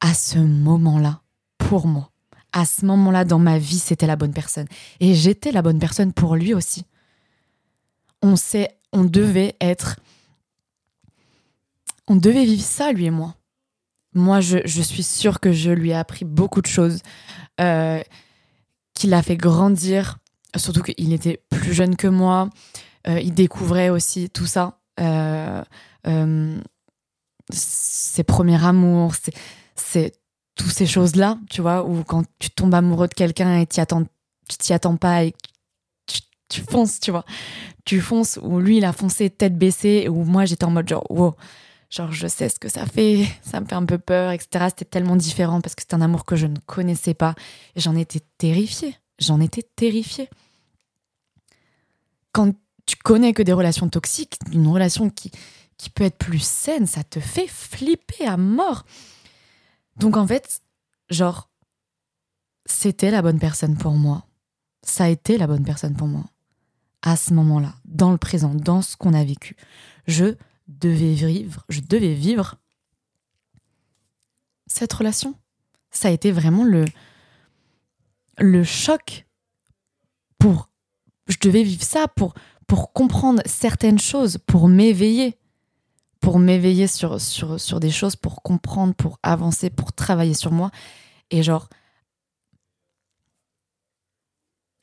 à 0.00 0.14
ce 0.14 0.38
moment-là, 0.38 1.22
pour 1.58 1.86
moi. 1.86 2.10
À 2.52 2.66
ce 2.66 2.84
moment-là 2.86 3.24
dans 3.24 3.38
ma 3.38 3.58
vie, 3.58 3.78
c'était 3.78 4.06
la 4.06 4.16
bonne 4.16 4.34
personne. 4.34 4.66
Et 5.00 5.14
j'étais 5.14 5.52
la 5.52 5.62
bonne 5.62 5.78
personne 5.78 6.12
pour 6.12 6.36
lui 6.36 6.54
aussi. 6.54 6.84
On 8.22 8.36
sait, 8.36 8.78
on 8.92 9.04
devait 9.04 9.56
être. 9.60 9.98
On 12.08 12.16
devait 12.16 12.44
vivre 12.44 12.62
ça, 12.62 12.92
lui 12.92 13.06
et 13.06 13.10
moi. 13.10 13.34
Moi, 14.14 14.40
je, 14.40 14.82
suis 14.82 15.02
sûre 15.02 15.40
que 15.40 15.52
je 15.52 15.70
lui 15.70 15.90
ai 15.90 15.94
appris 15.94 16.24
beaucoup 16.24 16.60
de 16.60 16.66
choses, 16.66 17.00
euh, 17.60 18.02
qu'il 18.94 19.14
a 19.14 19.22
fait 19.22 19.36
grandir, 19.36 20.18
surtout 20.56 20.82
qu'il 20.82 21.12
était 21.12 21.42
plus 21.48 21.72
jeune 21.72 21.96
que 21.96 22.08
moi. 22.08 22.50
Euh, 23.08 23.20
il 23.20 23.32
découvrait 23.32 23.88
aussi 23.88 24.28
tout 24.28 24.46
ça. 24.46 24.78
Euh, 25.00 25.62
ses 27.50 28.24
premiers 28.24 28.62
amours, 28.64 29.14
toutes 30.54 30.70
ces 30.70 30.86
choses-là, 30.86 31.38
tu 31.48 31.62
vois, 31.62 31.84
où 31.84 32.04
quand 32.04 32.24
tu 32.38 32.50
tombes 32.50 32.74
amoureux 32.74 33.08
de 33.08 33.14
quelqu'un 33.14 33.60
et 33.60 33.66
tu 33.66 33.80
t'y 34.58 34.72
attends 34.72 34.96
pas 34.96 35.24
et 35.24 35.34
tu, 36.52 36.62
fonces, 36.62 37.00
tu 37.00 37.10
vois. 37.10 37.24
Tu 37.84 38.00
fonces, 38.00 38.38
où 38.42 38.60
lui, 38.60 38.78
il 38.78 38.84
a 38.84 38.92
foncé 38.92 39.30
tête 39.30 39.56
baissée, 39.56 40.08
où 40.08 40.24
moi, 40.24 40.44
j'étais 40.44 40.64
en 40.64 40.70
mode 40.70 40.88
genre, 40.88 41.04
wow, 41.10 41.34
genre, 41.90 42.12
je 42.12 42.26
sais 42.26 42.48
ce 42.48 42.58
que 42.58 42.68
ça 42.68 42.86
fait, 42.86 43.26
ça 43.42 43.60
me 43.60 43.66
fait 43.66 43.74
un 43.74 43.84
peu 43.84 43.98
peur, 43.98 44.32
etc. 44.32 44.66
C'était 44.68 44.84
tellement 44.84 45.16
différent 45.16 45.60
parce 45.60 45.74
que 45.74 45.82
c'était 45.82 45.94
un 45.94 46.00
amour 46.02 46.24
que 46.24 46.36
je 46.36 46.46
ne 46.46 46.58
connaissais 46.66 47.14
pas. 47.14 47.34
J'en 47.76 47.96
étais 47.96 48.20
terrifiée. 48.38 48.96
J'en 49.18 49.40
étais 49.40 49.62
terrifiée. 49.62 50.28
Quand 52.32 52.54
tu 52.86 52.96
connais 52.96 53.32
que 53.32 53.42
des 53.42 53.52
relations 53.52 53.88
toxiques, 53.88 54.38
une 54.52 54.66
relation 54.68 55.10
qui, 55.10 55.30
qui 55.76 55.90
peut 55.90 56.04
être 56.04 56.18
plus 56.18 56.42
saine, 56.42 56.86
ça 56.86 57.04
te 57.04 57.20
fait 57.20 57.46
flipper 57.46 58.26
à 58.26 58.36
mort. 58.36 58.84
Donc 59.96 60.16
en 60.16 60.26
fait, 60.26 60.62
genre, 61.10 61.50
c'était 62.66 63.10
la 63.10 63.22
bonne 63.22 63.38
personne 63.38 63.76
pour 63.76 63.92
moi. 63.92 64.24
Ça 64.82 65.04
a 65.04 65.08
été 65.08 65.38
la 65.38 65.46
bonne 65.46 65.64
personne 65.64 65.94
pour 65.94 66.08
moi. 66.08 66.24
À 67.02 67.16
ce 67.16 67.34
moment-là, 67.34 67.74
dans 67.84 68.12
le 68.12 68.18
présent, 68.18 68.54
dans 68.54 68.80
ce 68.80 68.96
qu'on 68.96 69.12
a 69.12 69.24
vécu. 69.24 69.56
Je 70.06 70.36
devais 70.68 71.14
vivre, 71.14 71.64
je 71.68 71.80
devais 71.80 72.14
vivre 72.14 72.56
cette 74.66 74.92
relation. 74.92 75.34
Ça 75.90 76.08
a 76.08 76.12
été 76.12 76.30
vraiment 76.30 76.64
le, 76.64 76.84
le 78.38 78.64
choc 78.64 79.26
pour. 80.38 80.68
Je 81.26 81.36
devais 81.40 81.62
vivre 81.62 81.82
ça 81.82 82.08
pour, 82.08 82.34
pour 82.66 82.92
comprendre 82.92 83.42
certaines 83.46 83.98
choses, 83.98 84.38
pour 84.38 84.68
m'éveiller 84.68 85.36
pour 86.22 86.38
m'éveiller 86.38 86.86
sur, 86.86 87.20
sur, 87.20 87.60
sur 87.60 87.80
des 87.80 87.90
choses, 87.90 88.16
pour 88.16 88.42
comprendre, 88.42 88.94
pour 88.94 89.18
avancer, 89.24 89.68
pour 89.70 89.92
travailler 89.92 90.34
sur 90.34 90.52
moi. 90.52 90.70
Et 91.30 91.42
genre, 91.42 91.68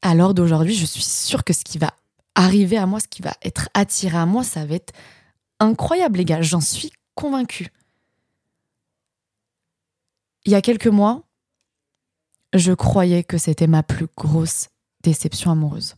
à 0.01 0.13
l'heure 0.13 0.33
d'aujourd'hui, 0.33 0.75
je 0.75 0.85
suis 0.85 1.01
sûre 1.01 1.45
que 1.45 1.53
ce 1.53 1.63
qui 1.63 1.77
va 1.77 1.93
arriver 2.39 2.77
à 2.77 2.86
moi, 2.86 3.00
ce 3.00 3.08
qui 3.08 3.22
va 3.22 3.34
être 3.41 3.69
attiré 3.74 4.17
à 4.17 4.25
moi, 4.25 4.43
ça 4.43 4.65
va 4.65 4.75
être 4.75 4.93
incroyable, 5.60 6.19
les 6.19 6.25
gars. 6.25 6.41
J'en 6.41 6.62
suis 6.62 6.91
convaincue. 7.13 7.67
Il 10.46 10.53
y 10.53 10.55
a 10.55 10.62
quelques 10.62 10.88
mois, 10.88 11.27
je 12.53 12.72
croyais 12.72 13.24
que 13.24 13.38
c'était 13.38 13.67
ma 13.67 13.84
plus 13.84 14.08
grosse 14.15 14.69
déception 15.03 15.51
amoureuse. 15.51 15.96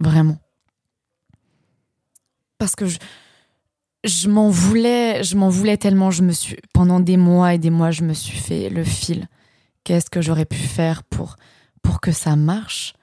Vraiment. 0.00 0.38
Parce 2.58 2.74
que 2.74 2.86
je, 2.86 2.98
je 4.04 4.28
m'en 4.28 4.50
voulais, 4.50 5.22
je 5.22 5.36
m'en 5.36 5.48
voulais 5.48 5.76
tellement. 5.76 6.10
Je 6.10 6.22
me 6.22 6.32
suis 6.32 6.56
pendant 6.74 6.98
des 6.98 7.16
mois 7.16 7.54
et 7.54 7.58
des 7.58 7.70
mois, 7.70 7.92
je 7.92 8.02
me 8.02 8.14
suis 8.14 8.36
fait 8.38 8.68
le 8.68 8.82
fil. 8.82 9.28
Qu'est-ce 9.84 10.10
que 10.10 10.20
j'aurais 10.20 10.44
pu 10.44 10.58
faire 10.58 11.04
pour 11.04 11.36
pour 11.82 12.00
que 12.00 12.10
ça 12.10 12.34
marche? 12.34 12.94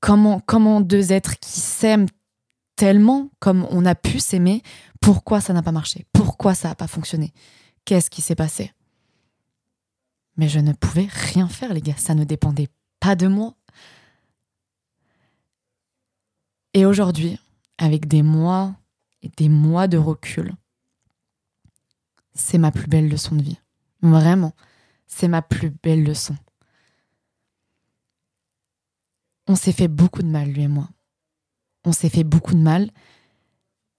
Comment 0.00 0.40
comment 0.40 0.80
deux 0.80 1.12
êtres 1.12 1.38
qui 1.38 1.60
s'aiment 1.60 2.06
tellement 2.76 3.30
comme 3.40 3.66
on 3.70 3.84
a 3.84 3.94
pu 3.94 4.20
s'aimer, 4.20 4.62
pourquoi 5.00 5.40
ça 5.40 5.52
n'a 5.52 5.62
pas 5.62 5.72
marché? 5.72 6.06
Pourquoi 6.12 6.54
ça 6.54 6.68
n'a 6.68 6.74
pas 6.74 6.86
fonctionné? 6.86 7.32
Qu'est-ce 7.84 8.08
qui 8.08 8.22
s'est 8.22 8.34
passé? 8.34 8.72
Mais 10.36 10.48
je 10.48 10.60
ne 10.60 10.72
pouvais 10.72 11.08
rien 11.10 11.48
faire, 11.48 11.74
les 11.74 11.82
gars. 11.82 11.96
Ça 11.98 12.14
ne 12.14 12.24
dépendait 12.24 12.68
pas 12.98 13.16
de 13.16 13.26
moi. 13.26 13.54
Et 16.72 16.86
aujourd'hui, 16.86 17.38
avec 17.76 18.06
des 18.06 18.22
mois 18.22 18.74
et 19.22 19.28
des 19.36 19.50
mois 19.50 19.86
de 19.88 19.98
recul, 19.98 20.54
c'est 22.32 22.58
ma 22.58 22.70
plus 22.70 22.86
belle 22.86 23.08
leçon 23.08 23.36
de 23.36 23.42
vie. 23.42 23.58
Vraiment, 24.00 24.54
c'est 25.06 25.28
ma 25.28 25.42
plus 25.42 25.70
belle 25.82 26.04
leçon. 26.04 26.36
On 29.50 29.56
s'est 29.56 29.72
fait 29.72 29.88
beaucoup 29.88 30.22
de 30.22 30.28
mal, 30.28 30.48
lui 30.48 30.62
et 30.62 30.68
moi. 30.68 30.88
On 31.84 31.90
s'est 31.90 32.08
fait 32.08 32.22
beaucoup 32.22 32.54
de 32.54 32.60
mal, 32.60 32.88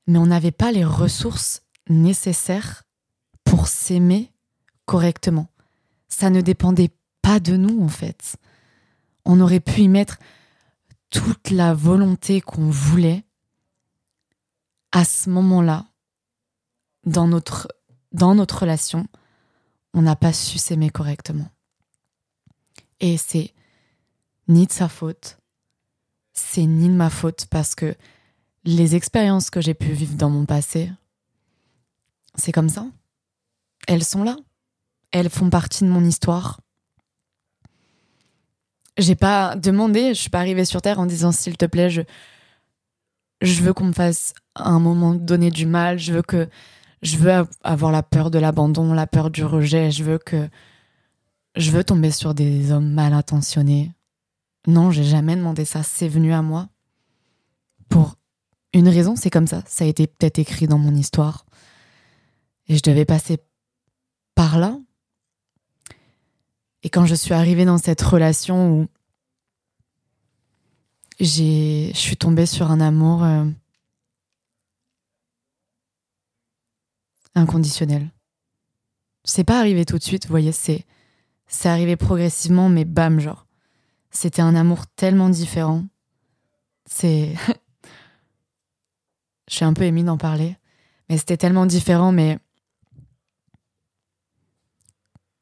mais 0.08 0.18
on 0.18 0.28
n'avait 0.28 0.54
pas 0.54 0.72
les 0.72 0.86
ressources 0.86 1.64
nécessaires 1.90 2.84
pour 3.44 3.68
s'aimer 3.68 4.32
correctement. 4.86 5.50
Ça 6.08 6.30
ne 6.30 6.40
dépendait 6.40 6.92
pas 7.22 7.42
de 7.42 7.58
nous, 7.58 7.84
en 7.84 7.90
fait. 7.90 8.38
On 9.26 9.42
aurait 9.42 9.60
pu 9.60 9.82
y 9.82 9.88
mettre 9.90 10.20
toute 11.10 11.50
la 11.50 11.74
volonté 11.74 12.40
qu'on 12.40 12.70
voulait, 12.70 13.26
à 14.94 15.04
ce 15.04 15.30
moment-là, 15.30 15.86
dans 17.04 17.28
notre, 17.28 17.68
relation, 18.14 19.06
on 19.94 20.02
n'a 20.02 20.16
pas 20.16 20.32
su 20.32 20.60
s'aimer 20.60 20.92
correctement. 20.92 21.50
Et 23.02 23.18
c'est 23.18 23.54
ni 24.48 24.66
de 24.66 24.72
sa 24.72 24.88
faute, 24.88 25.41
c'est 26.34 26.66
ni 26.66 26.88
de 26.88 26.94
ma 26.94 27.10
faute 27.10 27.48
parce 27.50 27.76
que 27.76 27.96
les 28.64 28.96
expériences 28.96 29.50
que 29.50 29.62
j'ai 29.62 29.74
pu 29.74 29.92
vivre 29.92 30.16
dans 30.16 30.30
mon 30.30 30.46
passé, 30.46 30.92
c'est 32.36 32.52
comme 32.52 32.70
ça. 32.70 32.86
Elles 33.88 34.04
sont 34.04 34.24
là. 34.24 34.38
Elles 35.12 35.30
font 35.30 35.50
partie 35.50 35.84
de 35.84 35.90
mon 35.90 36.04
histoire. 36.06 36.62
J'ai 38.98 39.16
pas 39.16 39.56
demandé, 39.56 40.10
je 40.10 40.20
suis 40.20 40.30
pas 40.30 40.40
arrivée 40.40 40.66
sur 40.66 40.82
Terre 40.82 41.00
en 41.00 41.06
disant 41.06 41.32
s'il 41.32 41.58
te 41.58 41.66
plaît, 41.66 41.90
je, 41.90 42.02
je 43.42 43.62
veux 43.62 43.74
qu'on 43.74 43.86
me 43.86 43.94
fasse 43.94 44.34
à 44.56 44.70
un 44.70 44.80
moment 44.80 45.16
donné 45.16 45.50
du 45.50 45.66
mal, 45.66 45.98
je 45.98 46.14
veux 46.14 46.22
que 46.22 46.48
je 47.02 47.18
veux 47.18 47.32
avoir 47.64 47.92
la 47.92 48.04
peur 48.04 48.30
de 48.30 48.38
l'abandon, 48.38 48.94
la 48.94 49.08
peur 49.08 49.32
du 49.32 49.44
rejet, 49.44 49.92
je 49.92 50.04
veux 50.04 50.18
que 50.20 50.48
je 51.56 51.72
veux 51.72 51.84
tomber 51.84 52.12
sur 52.12 52.34
des 52.34 52.72
hommes 52.72 52.92
mal 52.92 53.14
intentionnés. 53.14 53.92
Non, 54.68 54.92
j'ai 54.92 55.04
jamais 55.04 55.36
demandé 55.36 55.66
ça, 55.66 55.84
c'est 55.84 56.08
venu 56.08 56.34
à 56.34 56.42
moi 56.42 56.70
pour 57.90 58.16
une 58.74 58.88
raison, 58.88 59.16
c'est 59.16 59.30
comme 59.30 59.48
ça, 59.48 59.64
ça 59.68 59.84
a 59.84 59.88
été 59.88 60.08
peut-être 60.08 60.40
écrit 60.40 60.68
dans 60.68 60.78
mon 60.78 60.96
histoire 60.96 61.46
et 62.68 62.78
je 62.78 62.82
devais 62.82 63.06
passer 63.06 63.38
par 64.34 64.58
là. 64.58 64.80
Et 66.84 66.90
quand 66.90 67.06
je 67.06 67.16
suis 67.16 67.34
arrivée 67.34 67.66
dans 67.66 67.78
cette 67.78 68.02
relation 68.02 68.72
où 68.72 68.88
je 71.20 71.92
suis 71.94 72.18
tombée 72.18 72.46
sur 72.48 72.72
un 72.72 72.80
amour 72.80 73.24
euh, 73.24 73.46
inconditionnel. 77.36 78.10
C'est 79.24 79.44
pas 79.44 79.60
arrivé 79.60 79.86
tout 79.86 79.98
de 79.98 80.04
suite, 80.04 80.26
vous 80.26 80.32
voyez, 80.32 80.52
c'est, 80.52 80.86
c'est 81.48 81.70
arrivé 81.70 81.96
progressivement, 81.96 82.70
mais 82.70 82.86
bam, 82.86 83.20
genre. 83.20 83.46
C'était 84.12 84.42
un 84.42 84.56
amour 84.56 84.88
tellement 84.88 85.30
différent. 85.30 85.86
C'est. 86.86 87.36
je 89.50 89.56
suis 89.56 89.66
un 89.66 89.74
peu 89.74 89.84
émue 89.84 90.04
d'en 90.04 90.18
parler, 90.18 90.58
mais 91.10 91.18
c'était 91.18 91.38
tellement 91.38 91.66
différent, 91.66 92.12
mais. 92.12 92.40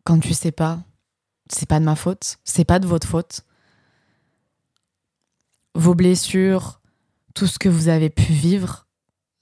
Quand 0.03 0.19
tu 0.19 0.33
sais 0.33 0.51
pas, 0.51 0.79
c'est 1.51 1.67
pas 1.67 1.79
de 1.79 1.85
ma 1.85 1.95
faute, 1.95 2.37
c'est 2.43 2.65
pas 2.65 2.79
de 2.79 2.87
votre 2.87 3.07
faute 3.07 3.43
vos 5.79 5.95
blessures, 5.95 6.81
tout 7.33 7.47
ce 7.47 7.59
que 7.59 7.69
vous 7.69 7.87
avez 7.87 8.09
pu 8.09 8.33
vivre, 8.33 8.87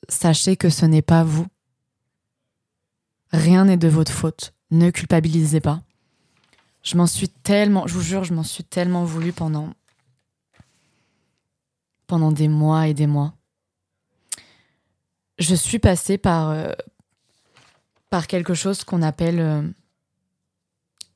sachez 0.08 0.56
que 0.56 0.70
ce 0.70 0.86
n'est 0.86 1.02
pas 1.02 1.24
vous. 1.24 1.48
Rien 3.32 3.66
n'est 3.66 3.78
de 3.78 3.88
votre 3.88 4.12
faute. 4.12 4.54
Ne 4.70 4.92
culpabilisez 4.92 5.62
pas. 5.62 5.82
Je 6.88 6.96
m'en 6.96 7.06
suis 7.06 7.28
tellement, 7.28 7.86
je 7.86 7.94
vous 7.94 8.02
jure, 8.02 8.24
je 8.24 8.34
m'en 8.34 8.44
suis 8.44 8.64
tellement 8.64 9.04
voulu 9.04 9.34
pendant 9.34 9.74
pendant 12.08 12.32
des 12.32 12.48
mois 12.48 12.88
et 12.88 12.94
des 12.94 13.08
mois. 13.08 13.34
Je 15.38 15.54
suis 15.54 15.80
passée 15.80 16.18
par 16.18 16.50
euh, 16.52 16.72
par 18.10 18.28
quelque 18.28 18.54
chose 18.54 18.86
qu'on 18.86 19.02
appelle 19.02 19.40
euh, 19.42 19.62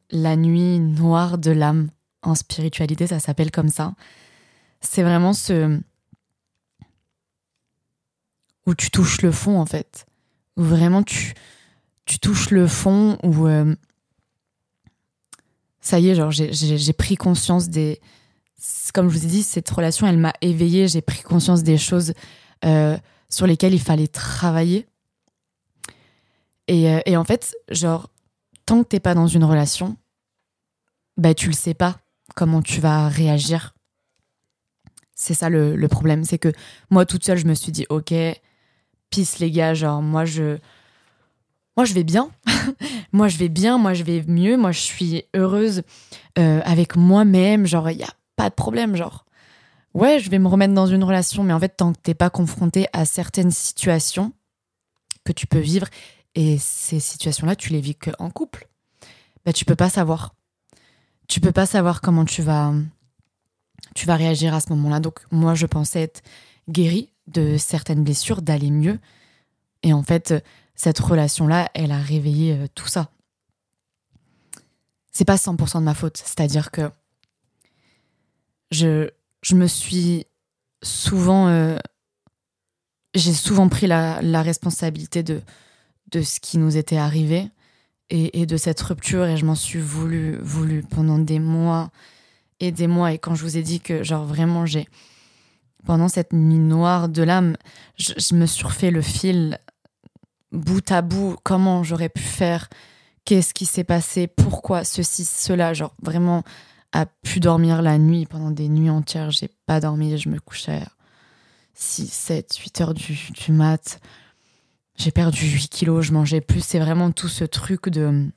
la 0.09 0.35
nuit 0.35 0.79
noire 0.79 1.37
de 1.37 1.51
l'âme 1.51 1.89
en 2.21 2.35
spiritualité, 2.35 3.07
ça 3.07 3.19
s'appelle 3.19 3.51
comme 3.51 3.69
ça 3.69 3.93
c'est 4.81 5.03
vraiment 5.03 5.33
ce 5.33 5.79
où 8.65 8.75
tu 8.75 8.91
touches 8.91 9.21
le 9.21 9.31
fond 9.31 9.59
en 9.59 9.65
fait, 9.65 10.05
où 10.57 10.63
vraiment 10.63 11.03
tu, 11.03 11.33
tu 12.05 12.19
touches 12.19 12.49
le 12.49 12.67
fond, 12.67 13.17
où 13.23 13.47
euh, 13.47 13.75
ça 15.81 15.99
y 15.99 16.09
est, 16.09 16.15
genre 16.15 16.31
j'ai 16.31 16.93
pris 16.93 17.15
conscience 17.15 17.69
des... 17.69 17.99
Comme 18.93 19.09
je 19.09 19.17
vous 19.17 19.25
ai 19.25 19.29
dit, 19.29 19.43
cette 19.43 19.69
relation, 19.69 20.05
elle 20.07 20.17
m'a 20.17 20.33
éveillée, 20.41 20.87
j'ai 20.87 21.01
pris 21.01 21.21
conscience 21.21 21.63
des 21.63 21.77
choses 21.77 22.13
euh, 22.63 22.95
sur 23.29 23.47
lesquelles 23.47 23.73
il 23.73 23.81
fallait 23.81 24.07
travailler. 24.07 24.85
Et, 26.67 26.89
euh, 26.91 26.99
et 27.05 27.17
en 27.17 27.23
fait, 27.23 27.55
genre, 27.69 28.09
tant 28.65 28.83
que 28.83 28.89
t'es 28.89 28.99
pas 28.99 29.15
dans 29.15 29.27
une 29.27 29.43
relation, 29.43 29.97
bah 31.17 31.33
tu 31.33 31.47
le 31.47 31.53
sais 31.53 31.73
pas 31.73 31.97
comment 32.35 32.61
tu 32.61 32.79
vas 32.79 33.07
réagir. 33.09 33.73
C'est 35.15 35.33
ça 35.33 35.49
le, 35.49 35.75
le 35.75 35.87
problème, 35.87 36.23
c'est 36.23 36.37
que 36.37 36.51
moi 36.89 37.05
toute 37.05 37.25
seule, 37.25 37.37
je 37.37 37.47
me 37.47 37.53
suis 37.55 37.71
dit, 37.71 37.85
ok, 37.89 38.13
pisse 39.09 39.39
les 39.39 39.51
gars, 39.51 39.73
genre 39.73 40.01
moi 40.01 40.25
je, 40.25 40.57
moi 41.75 41.85
je 41.85 41.93
vais 41.93 42.03
bien, 42.03 42.29
moi 43.11 43.27
je 43.27 43.37
vais 43.37 43.49
bien, 43.49 43.77
moi 43.77 43.93
je 43.93 44.03
vais 44.03 44.23
mieux, 44.27 44.57
moi 44.57 44.71
je 44.71 44.79
suis 44.79 45.23
heureuse 45.35 45.83
euh, 46.37 46.61
avec 46.63 46.95
moi-même, 46.95 47.65
genre 47.65 47.89
il 47.89 47.97
y 47.97 48.03
a 48.03 48.13
pas 48.35 48.49
de 48.49 48.55
problème, 48.55 48.95
genre. 48.95 49.25
Ouais 49.93 50.19
je 50.19 50.29
vais 50.29 50.39
me 50.39 50.47
remettre 50.47 50.73
dans 50.73 50.87
une 50.87 51.03
relation, 51.03 51.43
mais 51.43 51.53
en 51.53 51.59
fait 51.59 51.75
tant 51.75 51.93
que 51.93 51.99
t'es 51.99 52.13
pas 52.13 52.29
confronté 52.29 52.87
à 52.93 53.05
certaines 53.05 53.51
situations 53.51 54.31
que 55.25 55.33
tu 55.33 55.47
peux 55.47 55.59
vivre 55.59 55.87
et 56.35 56.57
ces 56.57 56.99
situations-là 56.99 57.55
tu 57.55 57.73
les 57.73 57.81
vis 57.81 57.95
qu'en 57.95 58.29
couple, 58.29 58.67
bah 59.45 59.53
tu 59.53 59.65
peux 59.65 59.75
pas 59.75 59.89
savoir, 59.89 60.33
tu 61.27 61.41
peux 61.41 61.51
pas 61.51 61.65
savoir 61.65 62.01
comment 62.01 62.25
tu 62.25 62.41
vas 62.41 62.73
tu 63.95 64.05
vas 64.05 64.15
réagir 64.15 64.53
à 64.53 64.61
ce 64.61 64.69
moment-là. 64.69 64.99
Donc 64.99 65.19
moi 65.31 65.55
je 65.55 65.65
pensais 65.65 66.01
être 66.01 66.21
guérie 66.69 67.09
de 67.27 67.57
certaines 67.57 68.03
blessures, 68.03 68.41
d'aller 68.41 68.71
mieux, 68.71 68.99
et 69.83 69.93
en 69.93 70.03
fait 70.03 70.33
cette 70.75 70.99
relation-là, 70.99 71.69
elle 71.73 71.91
a 71.91 71.99
réveillé 71.99 72.53
euh, 72.53 72.67
tout 72.73 72.87
ça. 72.87 73.11
C'est 75.11 75.25
pas 75.25 75.35
100% 75.35 75.79
de 75.79 75.83
ma 75.83 75.93
faute, 75.93 76.17
c'est-à-dire 76.17 76.71
que 76.71 76.89
je, 78.71 79.09
je 79.41 79.55
me 79.55 79.67
suis 79.67 80.25
souvent. 80.81 81.47
Euh, 81.49 81.77
j'ai 83.13 83.33
souvent 83.33 83.67
pris 83.67 83.87
la, 83.87 84.41
responsabilité 84.41 85.21
de, 85.21 85.41
de 86.11 86.21
ce 86.21 86.39
qui 86.39 86.57
nous 86.57 86.77
était 86.77 86.97
arrivé 86.97 87.49
et, 88.09 88.45
de 88.45 88.57
cette 88.57 88.79
rupture, 88.81 89.25
et 89.25 89.37
je 89.37 89.45
m'en 89.45 89.55
suis 89.55 89.79
voulu, 89.79 90.37
voulu 90.41 90.81
pendant 90.81 91.19
des 91.19 91.39
mois 91.39 91.91
et 92.59 92.71
des 92.71 92.87
mois. 92.87 93.13
Et 93.13 93.19
quand 93.19 93.35
je 93.35 93.43
vous 93.43 93.57
ai 93.57 93.61
dit 93.63 93.81
que, 93.81 94.03
genre, 94.03 94.25
vraiment, 94.25 94.65
j'ai. 94.65 94.87
Pendant 95.85 96.09
cette 96.09 96.31
nuit 96.31 96.59
noire 96.59 97.09
de 97.09 97.23
l'âme, 97.23 97.57
je, 97.97 98.13
je 98.15 98.35
me 98.35 98.45
suis 98.45 98.63
refait 98.63 98.91
le 98.91 99.01
fil 99.01 99.59
bout 100.51 100.91
à 100.91 101.01
bout 101.01 101.37
comment 101.43 101.83
j'aurais 101.83 102.09
pu 102.09 102.21
faire, 102.21 102.69
qu'est-ce 103.25 103.53
qui 103.53 103.65
s'est 103.65 103.83
passé, 103.83 104.27
pourquoi 104.27 104.83
ceci, 104.83 105.25
cela, 105.25 105.73
genre 105.73 105.95
vraiment 106.01 106.43
à 106.91 107.05
pu 107.05 107.39
dormir 107.39 107.81
la 107.81 107.97
nuit 107.97 108.25
pendant 108.25 108.51
des 108.51 108.67
nuits 108.67 108.89
entières, 108.89 109.31
j'ai 109.31 109.49
pas 109.65 109.79
dormi, 109.79 110.17
je 110.17 110.29
me 110.29 110.39
couchais 110.39 110.81
à 110.81 110.91
6, 111.73 112.11
7, 112.11 112.57
8 112.57 112.81
heures 112.81 112.93
du, 112.93 113.17
du 113.31 113.51
mat. 113.53 114.01
J'ai 114.97 115.11
perdu 115.11 115.45
8 115.45 115.69
kilos, 115.69 116.05
je 116.05 116.11
mangeais 116.11 116.41
plus, 116.41 116.63
c'est 116.63 116.79
vraiment 116.79 117.11
tout 117.11 117.29
ce 117.29 117.45
truc 117.45 117.89
de 117.89 118.29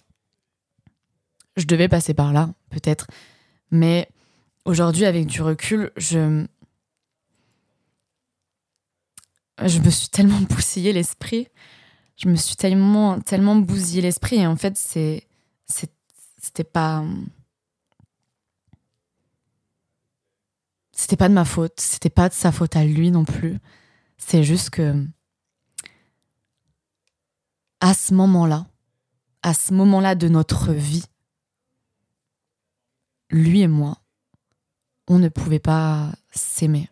je 1.57 1.67
devais 1.67 1.89
passer 1.89 2.15
par 2.15 2.33
là, 2.33 2.51
peut-être. 2.71 3.07
Mais 3.71 4.09
aujourd'hui, 4.65 5.05
avec 5.05 5.27
du 5.27 5.43
recul, 5.43 5.91
je. 5.97 6.47
Je 9.65 9.79
me 9.79 9.91
suis 9.91 10.09
tellement 10.09 10.43
poussillé 10.49 10.93
l'esprit 10.93 11.49
je 12.17 12.29
me 12.29 12.37
suis 12.37 12.57
tellement, 12.57 13.21
tellement 13.21 13.57
bousillé 13.57 14.03
l'esprit. 14.03 14.37
Et 14.37 14.47
en 14.47 14.57
fait, 14.57 14.77
c'était 14.77 16.65
pas. 16.65 17.05
C'était 20.93 21.17
pas 21.17 21.29
de 21.29 21.35
ma 21.35 21.45
faute. 21.45 21.81
C'était 21.81 22.11
pas 22.11 22.29
de 22.29 22.35
sa 22.35 22.53
faute 22.53 22.77
à 22.77 22.85
lui 22.85 23.11
non 23.11 23.25
plus. 23.25 23.59
C'est 24.17 24.45
juste 24.45 24.71
que. 24.71 25.07
À 27.81 27.93
ce 27.93 28.15
moment-là, 28.15 28.67
à 29.43 29.53
ce 29.53 29.75
moment-là 29.75 30.15
de 30.15 30.29
notre 30.29 30.73
vie, 30.73 31.05
lui 33.31 33.61
et 33.61 33.69
moi, 33.69 33.99
on 35.07 35.19
ne 35.19 35.29
pouvait 35.29 35.59
pas 35.59 36.13
s'aimer. 36.31 36.89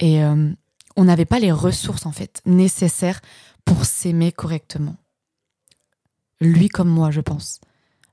Et 0.00 0.22
euh, 0.22 0.52
on 0.96 1.04
n'avait 1.04 1.24
pas 1.24 1.38
les 1.38 1.52
ressources, 1.52 2.04
en 2.04 2.12
fait, 2.12 2.42
nécessaires 2.44 3.20
pour 3.68 3.84
s'aimer 3.84 4.32
correctement. 4.32 4.96
Lui 6.40 6.68
comme 6.68 6.88
moi, 6.88 7.10
je 7.10 7.20
pense. 7.20 7.60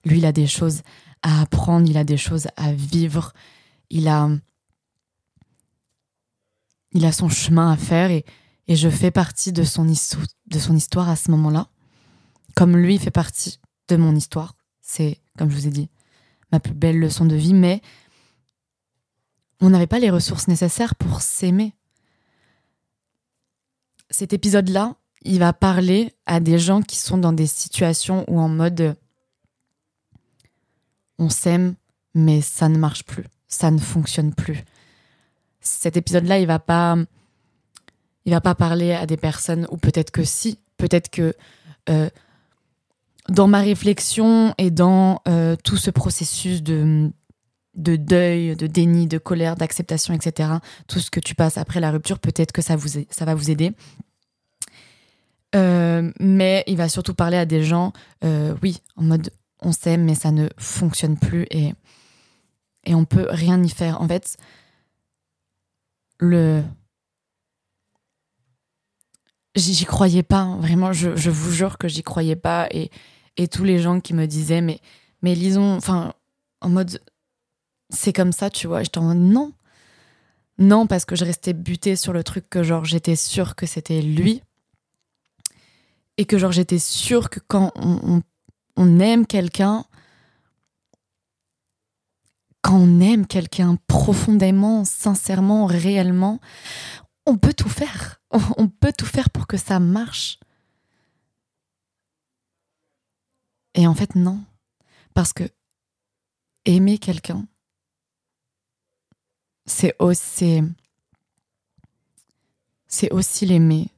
Lui, 0.04 0.18
il 0.18 0.26
a 0.26 0.34
des 0.34 0.48
choses 0.48 0.82
à 1.22 1.42
apprendre, 1.42 1.90
il 1.90 1.98
a 1.98 2.04
des 2.04 2.18
choses 2.18 2.48
à 2.58 2.74
vivre, 2.74 3.32
il 3.90 4.10
a, 4.10 4.30
il 6.92 7.06
a 7.06 7.12
son 7.14 7.30
chemin 7.30 7.72
à 7.72 7.78
faire 7.78 8.12
et, 8.12 8.26
et 8.68 8.76
je 8.76 8.90
fais 8.90 9.12
partie 9.12 9.54
de 9.54 9.64
son, 9.64 9.86
de 9.86 10.60
son 10.60 10.76
histoire 10.76 11.08
à 11.08 11.16
ce 11.16 11.32
moment-là, 11.32 11.70
comme 12.54 12.76
lui 12.76 12.98
fait 12.98 13.10
partie 13.10 13.60
de 13.88 13.96
mon 13.96 14.14
histoire. 14.14 14.56
C'est, 14.82 15.22
comme 15.38 15.50
je 15.50 15.56
vous 15.56 15.68
ai 15.68 15.72
dit, 15.72 15.90
ma 16.52 16.60
plus 16.60 16.74
belle 16.74 17.00
leçon 17.00 17.26
de 17.26 17.36
vie, 17.36 17.54
mais 17.54 17.82
on 19.62 19.70
n'avait 19.70 19.88
pas 19.88 20.00
les 20.00 20.10
ressources 20.10 20.50
nécessaires 20.50 20.96
pour 20.96 21.22
s'aimer. 21.22 21.74
Cet 24.10 24.34
épisode-là, 24.34 24.98
il 25.26 25.40
va 25.40 25.54
parler 25.54 26.14
à 26.26 26.40
des 26.40 26.60
gens 26.60 26.82
qui 26.82 26.98
sont 26.98 27.18
dans 27.18 27.34
des 27.34 27.48
situations 27.48 28.24
où 28.28 28.40
en 28.40 28.48
mode 28.48 28.96
on 31.18 31.30
s'aime, 31.30 31.76
mais 32.14 32.42
ça 32.42 32.70
ne 32.70 32.78
marche 32.78 33.04
plus, 33.04 33.26
ça 33.48 33.72
ne 33.72 33.80
fonctionne 33.80 34.34
plus. 34.34 34.64
Cet 35.62 35.98
épisode-là, 35.98 36.40
il 36.40 36.48
va 36.48 36.60
pas, 36.60 36.96
il 38.26 38.32
va 38.32 38.42
pas 38.42 38.56
parler 38.56 38.94
à 38.94 39.06
des 39.06 39.18
personnes 39.18 39.68
ou 39.72 39.78
peut-être 39.78 40.12
que 40.12 40.24
si, 40.24 40.60
peut-être 40.78 41.10
que 41.10 41.34
euh, 41.90 42.10
dans 43.30 43.48
ma 43.48 43.62
réflexion 43.62 44.54
et 44.58 44.70
dans 44.70 45.22
euh, 45.28 45.56
tout 45.64 45.78
ce 45.78 45.90
processus 45.90 46.62
de 46.62 47.12
de 47.76 47.96
deuil, 47.96 48.56
de 48.56 48.68
déni, 48.68 49.08
de 49.08 49.18
colère, 49.18 49.56
d'acceptation, 49.56 50.14
etc. 50.14 50.50
Tout 50.88 51.00
ce 51.00 51.12
que 51.12 51.20
tu 51.20 51.36
passes 51.36 51.58
après 51.58 51.80
la 51.80 51.92
rupture, 51.92 52.20
peut-être 52.20 52.52
que 52.52 52.62
ça, 52.62 52.76
vous, 52.76 52.88
ça 53.10 53.26
va 53.26 53.36
vous 53.36 53.52
aider. 53.52 53.74
Euh, 55.56 56.12
mais 56.20 56.64
il 56.68 56.78
va 56.78 56.90
surtout 56.90 57.14
parler 57.14 57.38
à 57.38 57.46
des 57.46 57.64
gens, 57.64 57.94
euh, 58.24 58.56
oui, 58.62 58.82
en 58.96 59.04
mode 59.04 59.32
on 59.62 59.72
s'aime, 59.72 60.04
mais 60.04 60.16
ça 60.16 60.32
ne 60.32 60.50
fonctionne 60.58 61.18
plus 61.18 61.48
et, 61.50 61.74
et 62.86 62.94
on 62.94 63.06
peut 63.06 63.28
rien 63.30 63.62
y 63.64 63.70
faire. 63.70 64.02
En 64.02 64.08
fait, 64.08 64.38
le. 66.20 66.64
J'y 69.56 69.86
croyais 69.86 70.24
pas, 70.24 70.42
hein. 70.42 70.58
vraiment, 70.58 70.92
je, 70.92 71.30
vous 71.30 71.52
jure 71.52 71.78
que 71.78 71.88
j'y 71.88 72.04
croyais 72.04 72.36
pas. 72.36 72.68
Et, 72.72 72.92
et 73.38 73.48
tous 73.48 73.64
les 73.64 73.80
gens 73.80 74.02
qui 74.02 74.14
me 74.14 74.28
disaient, 74.28 74.60
mais, 74.60 74.82
mais 75.22 75.34
lisons, 75.34 75.78
enfin, 75.78 76.14
en 76.60 76.68
mode, 76.68 77.00
c'est 77.90 78.12
comme 78.12 78.34
ça, 78.34 78.50
tu 78.50 78.68
vois. 78.68 78.84
J'étais 78.84 78.98
en 78.98 79.04
mode, 79.04 79.18
non. 79.18 79.54
Non, 80.58 80.88
parce 80.88 81.06
que 81.06 81.16
je 81.16 81.24
restais 81.24 81.54
butée 81.54 81.96
sur 81.96 82.12
le 82.12 82.24
truc 82.24 82.50
que, 82.50 82.64
genre, 82.64 82.84
j'étais 82.84 83.16
sûre 83.16 83.56
que 83.56 83.66
c'était 83.66 84.02
lui 84.02 84.42
et 86.18 86.26
que 86.26 86.38
genre 86.38 86.52
j'étais 86.52 86.80
sûre 86.80 87.30
que 87.30 87.40
quand 87.40 87.72
on, 87.76 88.22
on, 88.76 89.00
aime 89.00 89.26
quelqu'un, 89.26 89.86
quand 92.62 92.78
on 92.78 93.00
aime 93.00 93.28
quelqu'un 93.28 93.78
profondément, 93.88 94.86
sincèrement, 94.86 95.66
réellement, 95.66 96.40
on 97.26 97.38
peut 97.38 97.54
tout 97.54 97.70
faire. 97.70 98.22
On 98.58 98.68
peut 98.68 98.94
tout 98.98 99.06
faire 99.06 99.30
pour 99.30 99.48
que 99.48 99.58
ça 99.58 99.80
marche. 99.80 100.40
Et 103.76 103.88
en 103.88 103.94
fait, 103.94 104.16
non. 104.16 104.44
Parce 105.14 105.32
que 105.32 105.44
aimer 106.66 106.98
quelqu'un, 106.98 107.46
c'est 109.66 109.96
aussi, 110.00 110.62
c'est 112.88 113.12
aussi 113.12 113.46
l'aimer 113.46 113.90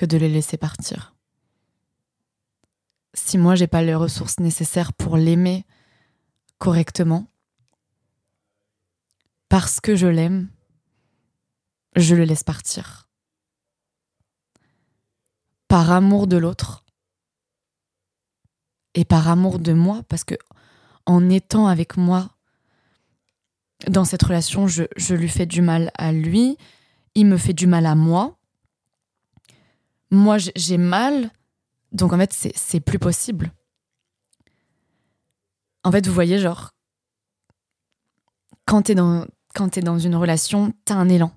que 0.00 0.06
de 0.06 0.16
les 0.16 0.30
laisser 0.30 0.56
partir. 0.56 1.14
Si 3.12 3.36
moi 3.36 3.54
j'ai 3.54 3.66
pas 3.66 3.82
les 3.82 3.94
ressources 3.94 4.40
nécessaires 4.40 4.94
pour 4.94 5.18
l'aimer 5.18 5.66
correctement, 6.56 7.26
parce 9.50 9.78
que 9.78 9.96
je 9.96 10.06
l'aime, 10.06 10.48
je 11.96 12.14
le 12.14 12.24
laisse 12.24 12.44
partir. 12.44 13.10
Par 15.68 15.90
amour 15.90 16.26
de 16.26 16.38
l'autre 16.38 16.86
et 18.94 19.04
par 19.04 19.28
amour 19.28 19.58
de 19.58 19.74
moi, 19.74 20.02
parce 20.08 20.24
que 20.24 20.36
en 21.04 21.28
étant 21.28 21.66
avec 21.66 21.98
moi 21.98 22.30
dans 23.86 24.06
cette 24.06 24.22
relation, 24.22 24.66
je, 24.66 24.84
je 24.96 25.14
lui 25.14 25.28
fais 25.28 25.44
du 25.44 25.60
mal 25.60 25.90
à 25.94 26.10
lui, 26.10 26.56
il 27.14 27.26
me 27.26 27.36
fait 27.36 27.52
du 27.52 27.66
mal 27.66 27.84
à 27.84 27.94
moi, 27.94 28.39
moi 30.10 30.38
j'ai 30.38 30.78
mal, 30.78 31.30
donc 31.92 32.12
en 32.12 32.18
fait 32.18 32.52
c'est 32.54 32.80
plus 32.80 32.98
possible. 32.98 33.52
En 35.82 35.90
fait, 35.90 36.06
vous 36.06 36.12
voyez, 36.12 36.38
genre, 36.38 36.72
quand 38.66 38.82
t'es 38.82 38.94
dans, 38.94 39.26
dans 39.56 39.98
une 39.98 40.14
relation, 40.14 40.74
t'as 40.84 40.94
un 40.94 41.08
élan. 41.08 41.32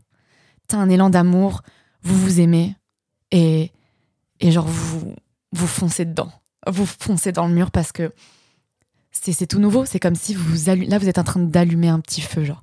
T'as 0.68 0.78
un 0.78 0.90
élan 0.90 1.10
d'amour, 1.10 1.62
vous 2.02 2.18
vous 2.18 2.40
aimez, 2.40 2.76
et, 3.32 3.72
et 4.40 4.52
genre, 4.52 4.68
vous, 4.68 5.16
vous 5.54 5.68
foncez 5.68 6.06
dedans. 6.06 6.32
Vous 6.68 6.86
foncez 6.86 7.32
dans 7.32 7.48
le 7.48 7.54
mur 7.54 7.72
parce 7.72 7.92
que 7.92 8.14
c'est 9.12 9.48
tout 9.48 9.60
nouveau. 9.60 9.86
C'est 9.86 10.00
comme 10.00 10.16
si 10.16 10.34
vous, 10.34 10.56
là, 10.66 10.98
vous 10.98 11.10
êtes 11.10 11.18
en 11.18 11.24
train 11.24 11.42
d'allumer 11.42 11.90
un 11.90 12.00
petit 12.00 12.22
feu, 12.22 12.44
genre. 12.44 12.62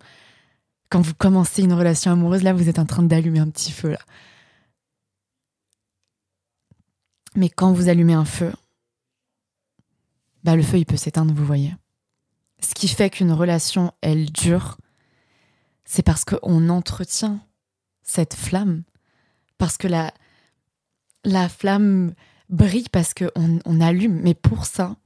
Quand 0.90 1.00
vous 1.00 1.14
commencez 1.14 1.62
une 1.62 1.72
relation 1.72 2.10
amoureuse, 2.12 2.42
là, 2.42 2.52
vous 2.52 2.68
êtes 2.68 2.78
en 2.78 2.86
train 2.86 3.02
d'allumer 3.02 3.38
un 3.38 3.48
petit 3.48 3.72
feu, 3.72 3.90
là. 3.90 4.00
Mais 7.36 7.48
quand 7.48 7.72
vous 7.72 7.88
allumez 7.88 8.14
un 8.14 8.24
feu, 8.24 8.52
bah 10.42 10.56
le 10.56 10.62
feu 10.62 10.78
il 10.78 10.86
peut 10.86 10.96
s'éteindre, 10.96 11.34
vous 11.34 11.44
voyez. 11.44 11.74
Ce 12.60 12.74
qui 12.74 12.88
fait 12.88 13.10
qu'une 13.10 13.32
relation, 13.32 13.92
elle 14.00 14.30
dure, 14.30 14.78
c'est 15.84 16.02
parce 16.02 16.24
qu'on 16.24 16.68
entretient 16.68 17.40
cette 18.02 18.34
flamme, 18.34 18.82
parce 19.58 19.76
que 19.76 19.88
la, 19.88 20.12
la 21.24 21.48
flamme 21.48 22.14
brille, 22.48 22.88
parce 22.90 23.14
qu'on 23.14 23.60
on 23.64 23.80
allume. 23.80 24.20
Mais 24.20 24.34
pour 24.34 24.66
ça, 24.66 24.96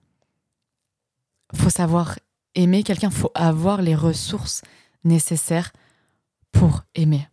faut 1.54 1.70
savoir 1.70 2.18
aimer 2.54 2.82
quelqu'un, 2.82 3.10
faut 3.10 3.30
avoir 3.34 3.82
les 3.82 3.94
ressources 3.94 4.62
nécessaires 5.04 5.72
pour 6.52 6.84
aimer. 6.94 7.28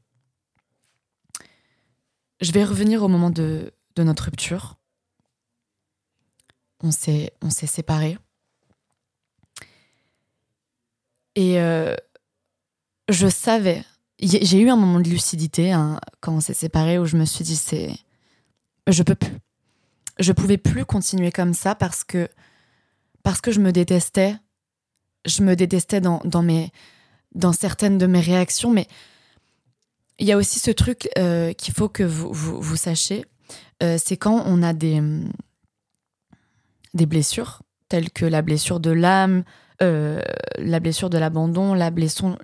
Je 2.41 2.51
vais 2.51 2.65
revenir 2.65 3.03
au 3.03 3.07
moment 3.07 3.29
de 3.29 3.71
notre 3.97 4.25
rupture 4.25 4.80
on 6.83 6.91
s'est 6.91 7.31
séparés. 7.67 8.17
Et 11.35 11.59
euh, 11.59 11.95
je 13.09 13.27
savais, 13.27 13.83
j'ai 14.19 14.59
eu 14.59 14.69
un 14.69 14.75
moment 14.75 14.99
de 14.99 15.09
lucidité 15.09 15.71
hein, 15.71 15.99
quand 16.19 16.33
on 16.33 16.41
s'est 16.41 16.53
séparés 16.53 16.99
où 16.99 17.05
je 17.05 17.17
me 17.17 17.25
suis 17.25 17.43
dit 17.43 17.55
c'est 17.55 17.95
je 18.87 19.03
peux 19.03 19.15
plus. 19.15 19.37
Je 20.19 20.33
pouvais 20.33 20.57
plus 20.57 20.85
continuer 20.85 21.31
comme 21.31 21.53
ça 21.53 21.73
parce 21.73 22.03
que 22.03 22.27
parce 23.23 23.41
que 23.41 23.51
je 23.51 23.59
me 23.59 23.71
détestais. 23.71 24.35
Je 25.25 25.43
me 25.43 25.55
détestais 25.55 26.01
dans, 26.01 26.19
dans 26.25 26.41
mes 26.41 26.71
dans 27.33 27.53
certaines 27.53 27.97
de 27.97 28.07
mes 28.07 28.19
réactions, 28.19 28.71
mais 28.71 28.87
il 30.19 30.27
y 30.27 30.31
a 30.31 30.37
aussi 30.37 30.59
ce 30.59 30.71
truc 30.71 31.09
euh, 31.17 31.53
qu'il 31.53 31.73
faut 31.73 31.89
que 31.89 32.03
vous, 32.03 32.31
vous, 32.33 32.75
sachiez, 32.75 33.25
euh, 33.81 33.97
c'est 34.03 34.17
quand 34.17 34.43
on 34.45 34.61
a 34.61 34.73
des, 34.73 35.01
des 36.93 37.05
blessures, 37.05 37.61
telles 37.89 38.11
que 38.11 38.25
la 38.25 38.41
blessure 38.41 38.79
de 38.79 38.91
l'âme, 38.91 39.43
euh, 39.81 40.21
la 40.57 40.79
blessure 40.79 41.09
de 41.09 41.17
l'abandon, 41.17 41.73
la 41.73 41.91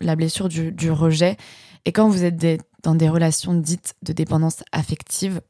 la 0.02 0.16
blessure 0.16 0.50
du, 0.50 0.92
rejet. 0.92 1.38
Et 1.86 1.92
quand 1.92 2.10
vous 2.10 2.24
êtes 2.24 2.64
dans 2.84 2.96
des 2.96 3.10
relations 3.10 3.54
dites 3.54 3.96
de 4.02 4.14
dépendance 4.14 4.64
affective 4.72 5.42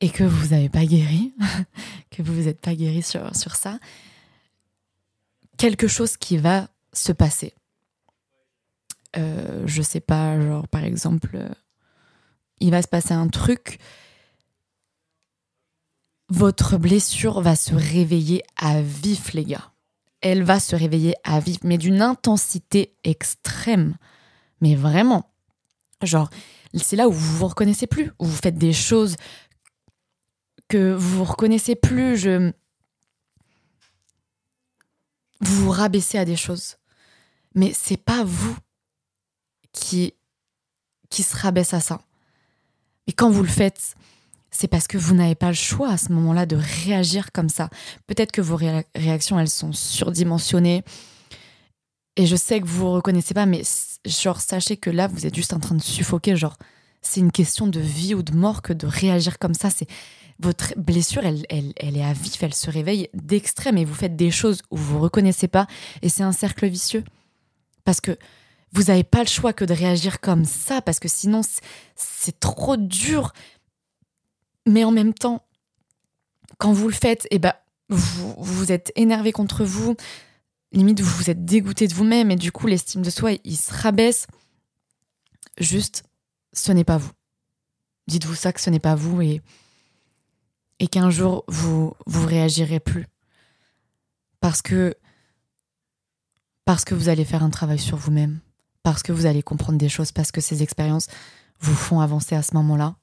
et 0.00 0.10
que 0.10 0.24
vous 0.24 0.48
n'avez 0.48 0.68
pas 0.68 0.84
guéri, 0.84 1.34
que 2.10 2.22
vous 2.22 2.34
vous 2.34 2.48
êtes 2.48 2.60
pas 2.60 2.74
guéri 2.74 3.02
sur, 3.02 3.34
sur 3.34 3.56
ça, 3.56 3.78
quelque 5.56 5.88
chose 5.88 6.16
qui 6.16 6.36
va 6.36 6.68
se 6.92 7.12
passer. 7.12 7.54
Euh, 9.16 9.62
je 9.66 9.82
sais 9.82 10.00
pas, 10.00 10.40
genre 10.40 10.68
par 10.68 10.84
exemple, 10.84 11.30
euh, 11.34 11.48
il 12.60 12.70
va 12.70 12.82
se 12.82 12.88
passer 12.88 13.14
un 13.14 13.28
truc 13.28 13.78
votre 16.28 16.78
blessure 16.78 17.40
va 17.40 17.56
se 17.56 17.74
réveiller 17.74 18.42
à 18.56 18.80
vif, 18.80 19.32
les 19.32 19.44
gars. 19.44 19.72
Elle 20.20 20.42
va 20.42 20.58
se 20.58 20.74
réveiller 20.74 21.14
à 21.22 21.40
vif, 21.40 21.58
mais 21.62 21.78
d'une 21.78 22.00
intensité 22.00 22.94
extrême. 23.04 23.96
Mais 24.60 24.74
vraiment. 24.74 25.30
Genre, 26.02 26.30
c'est 26.74 26.96
là 26.96 27.08
où 27.08 27.12
vous 27.12 27.36
vous 27.38 27.48
reconnaissez 27.48 27.86
plus, 27.86 28.10
où 28.18 28.24
vous 28.24 28.36
faites 28.36 28.58
des 28.58 28.72
choses 28.72 29.16
que 30.68 30.94
vous 30.94 31.18
vous 31.18 31.24
reconnaissez 31.24 31.74
plus. 31.74 32.16
Je... 32.16 32.52
Vous 35.40 35.64
vous 35.64 35.70
rabaissez 35.70 36.16
à 36.16 36.24
des 36.24 36.36
choses. 36.36 36.76
Mais 37.54 37.72
c'est 37.74 38.02
pas 38.02 38.24
vous 38.24 38.56
qui, 39.72 40.14
qui 41.10 41.22
se 41.22 41.36
rabaisse 41.36 41.74
à 41.74 41.80
ça. 41.80 42.00
Et 43.06 43.12
quand 43.12 43.30
vous 43.30 43.42
le 43.42 43.48
faites, 43.48 43.94
c'est 44.54 44.68
parce 44.68 44.86
que 44.86 44.96
vous 44.96 45.14
n'avez 45.14 45.34
pas 45.34 45.48
le 45.48 45.54
choix 45.54 45.90
à 45.90 45.96
ce 45.96 46.12
moment-là 46.12 46.46
de 46.46 46.56
réagir 46.84 47.32
comme 47.32 47.48
ça. 47.48 47.68
Peut-être 48.06 48.30
que 48.30 48.40
vos 48.40 48.56
réactions, 48.56 49.38
elles 49.38 49.50
sont 49.50 49.72
surdimensionnées. 49.72 50.84
Et 52.16 52.26
je 52.26 52.36
sais 52.36 52.60
que 52.60 52.66
vous 52.66 52.86
vous 52.86 52.92
reconnaissez 52.92 53.34
pas, 53.34 53.46
mais 53.46 53.62
genre, 54.06 54.40
sachez 54.40 54.76
que 54.76 54.90
là, 54.90 55.08
vous 55.08 55.26
êtes 55.26 55.34
juste 55.34 55.52
en 55.52 55.58
train 55.58 55.74
de 55.74 55.82
suffoquer. 55.82 56.36
Genre, 56.36 56.56
c'est 57.02 57.18
une 57.18 57.32
question 57.32 57.66
de 57.66 57.80
vie 57.80 58.14
ou 58.14 58.22
de 58.22 58.32
mort 58.32 58.62
que 58.62 58.72
de 58.72 58.86
réagir 58.86 59.40
comme 59.40 59.54
ça. 59.54 59.70
C'est 59.70 59.88
votre 60.38 60.74
blessure, 60.76 61.26
elle, 61.26 61.44
elle, 61.48 61.72
elle 61.76 61.96
est 61.96 62.04
à 62.04 62.12
vif, 62.12 62.40
elle 62.42 62.54
se 62.54 62.70
réveille 62.70 63.08
d'extrême 63.12 63.76
et 63.76 63.84
vous 63.84 63.94
faites 63.94 64.14
des 64.14 64.30
choses 64.30 64.62
où 64.70 64.76
vous 64.76 64.94
vous 64.94 65.00
reconnaissez 65.00 65.48
pas. 65.48 65.66
Et 66.02 66.08
c'est 66.08 66.22
un 66.22 66.32
cercle 66.32 66.68
vicieux. 66.68 67.02
Parce 67.84 68.00
que 68.00 68.16
vous 68.74 68.84
n'avez 68.84 69.04
pas 69.04 69.20
le 69.20 69.28
choix 69.28 69.52
que 69.52 69.64
de 69.64 69.72
réagir 69.72 70.20
comme 70.20 70.44
ça, 70.44 70.82
parce 70.82 70.98
que 70.98 71.08
sinon, 71.08 71.42
c'est 71.94 72.40
trop 72.40 72.76
dur 72.76 73.32
mais 74.66 74.84
en 74.84 74.90
même 74.90 75.14
temps, 75.14 75.44
quand 76.58 76.72
vous 76.72 76.88
le 76.88 76.94
faites, 76.94 77.26
eh 77.30 77.38
ben, 77.38 77.54
vous, 77.88 78.34
vous 78.38 78.72
êtes 78.72 78.92
énervé 78.96 79.32
contre 79.32 79.64
vous, 79.64 79.96
limite 80.72 81.00
vous 81.00 81.16
vous 81.16 81.30
êtes 81.30 81.44
dégoûté 81.44 81.86
de 81.86 81.94
vous-même 81.94 82.30
et 82.30 82.36
du 82.36 82.52
coup 82.52 82.66
l'estime 82.66 83.02
de 83.02 83.10
soi 83.10 83.32
il 83.44 83.56
se 83.56 83.72
rabaisse. 83.72 84.26
Juste, 85.58 86.04
ce 86.52 86.72
n'est 86.72 86.84
pas 86.84 86.98
vous. 86.98 87.12
Dites-vous 88.08 88.34
ça 88.34 88.52
que 88.52 88.60
ce 88.60 88.70
n'est 88.70 88.80
pas 88.80 88.94
vous 88.94 89.22
et, 89.22 89.40
et 90.80 90.88
qu'un 90.88 91.10
jour 91.10 91.44
vous 91.48 91.94
vous 92.06 92.26
réagirez 92.26 92.80
plus 92.80 93.06
parce 94.40 94.60
que 94.60 94.94
parce 96.64 96.84
que 96.84 96.94
vous 96.94 97.08
allez 97.08 97.24
faire 97.24 97.42
un 97.42 97.50
travail 97.50 97.78
sur 97.78 97.96
vous-même, 97.96 98.40
parce 98.82 99.02
que 99.02 99.12
vous 99.12 99.26
allez 99.26 99.42
comprendre 99.42 99.78
des 99.78 99.88
choses, 99.88 100.12
parce 100.12 100.32
que 100.32 100.40
ces 100.40 100.62
expériences 100.62 101.08
vous 101.60 101.74
font 101.74 102.00
avancer 102.00 102.34
à 102.34 102.42
ce 102.42 102.54
moment-là. 102.54 102.96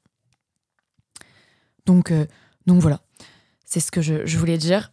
Donc, 1.86 2.12
euh, 2.12 2.26
donc 2.66 2.82
voilà, 2.82 3.02
c'est 3.66 3.80
ce 3.80 3.92
que 3.92 4.02
je, 4.02 4.38
voulais 4.38 4.58
dire. 4.58 4.92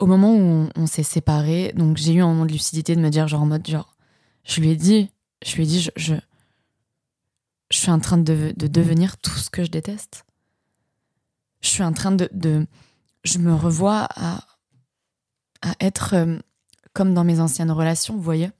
Au 0.00 0.06
moment 0.06 0.34
où 0.34 0.68
on, 0.74 0.86
s'est 0.86 1.02
séparés, 1.02 1.72
donc 1.74 1.96
j'ai 1.96 2.14
eu 2.14 2.22
un 2.22 2.28
moment 2.28 2.46
de 2.46 2.52
lucidité 2.52 2.94
de 2.94 3.00
me 3.00 3.10
dire, 3.10 3.26
genre 3.26 3.42
en 3.42 3.46
mode, 3.46 3.66
genre, 3.66 3.96
je 4.44 4.60
lui 4.60 4.70
ai 4.70 4.76
dit, 4.76 5.10
je 5.44 5.56
lui 5.56 5.64
ai 5.64 5.66
dit, 5.66 5.80
je, 5.80 5.90
je, 5.96 6.14
suis 7.70 7.90
en 7.90 7.98
train 7.98 8.18
de, 8.18 8.52
devenir 8.56 9.16
tout 9.18 9.36
ce 9.36 9.50
que 9.50 9.64
je 9.64 9.70
déteste. 9.70 10.24
Je 11.60 11.68
suis 11.68 11.82
en 11.82 11.92
train 11.92 12.12
de, 12.12 12.28
de 12.32 12.66
je 13.24 13.38
me 13.38 13.54
revois 13.54 14.06
à, 14.14 14.46
à 15.62 15.74
être 15.80 16.14
euh, 16.14 16.38
comme 16.92 17.14
dans 17.14 17.24
mes 17.24 17.40
anciennes 17.40 17.70
relations, 17.70 18.14
vous 18.14 18.22
voyez. 18.22 18.50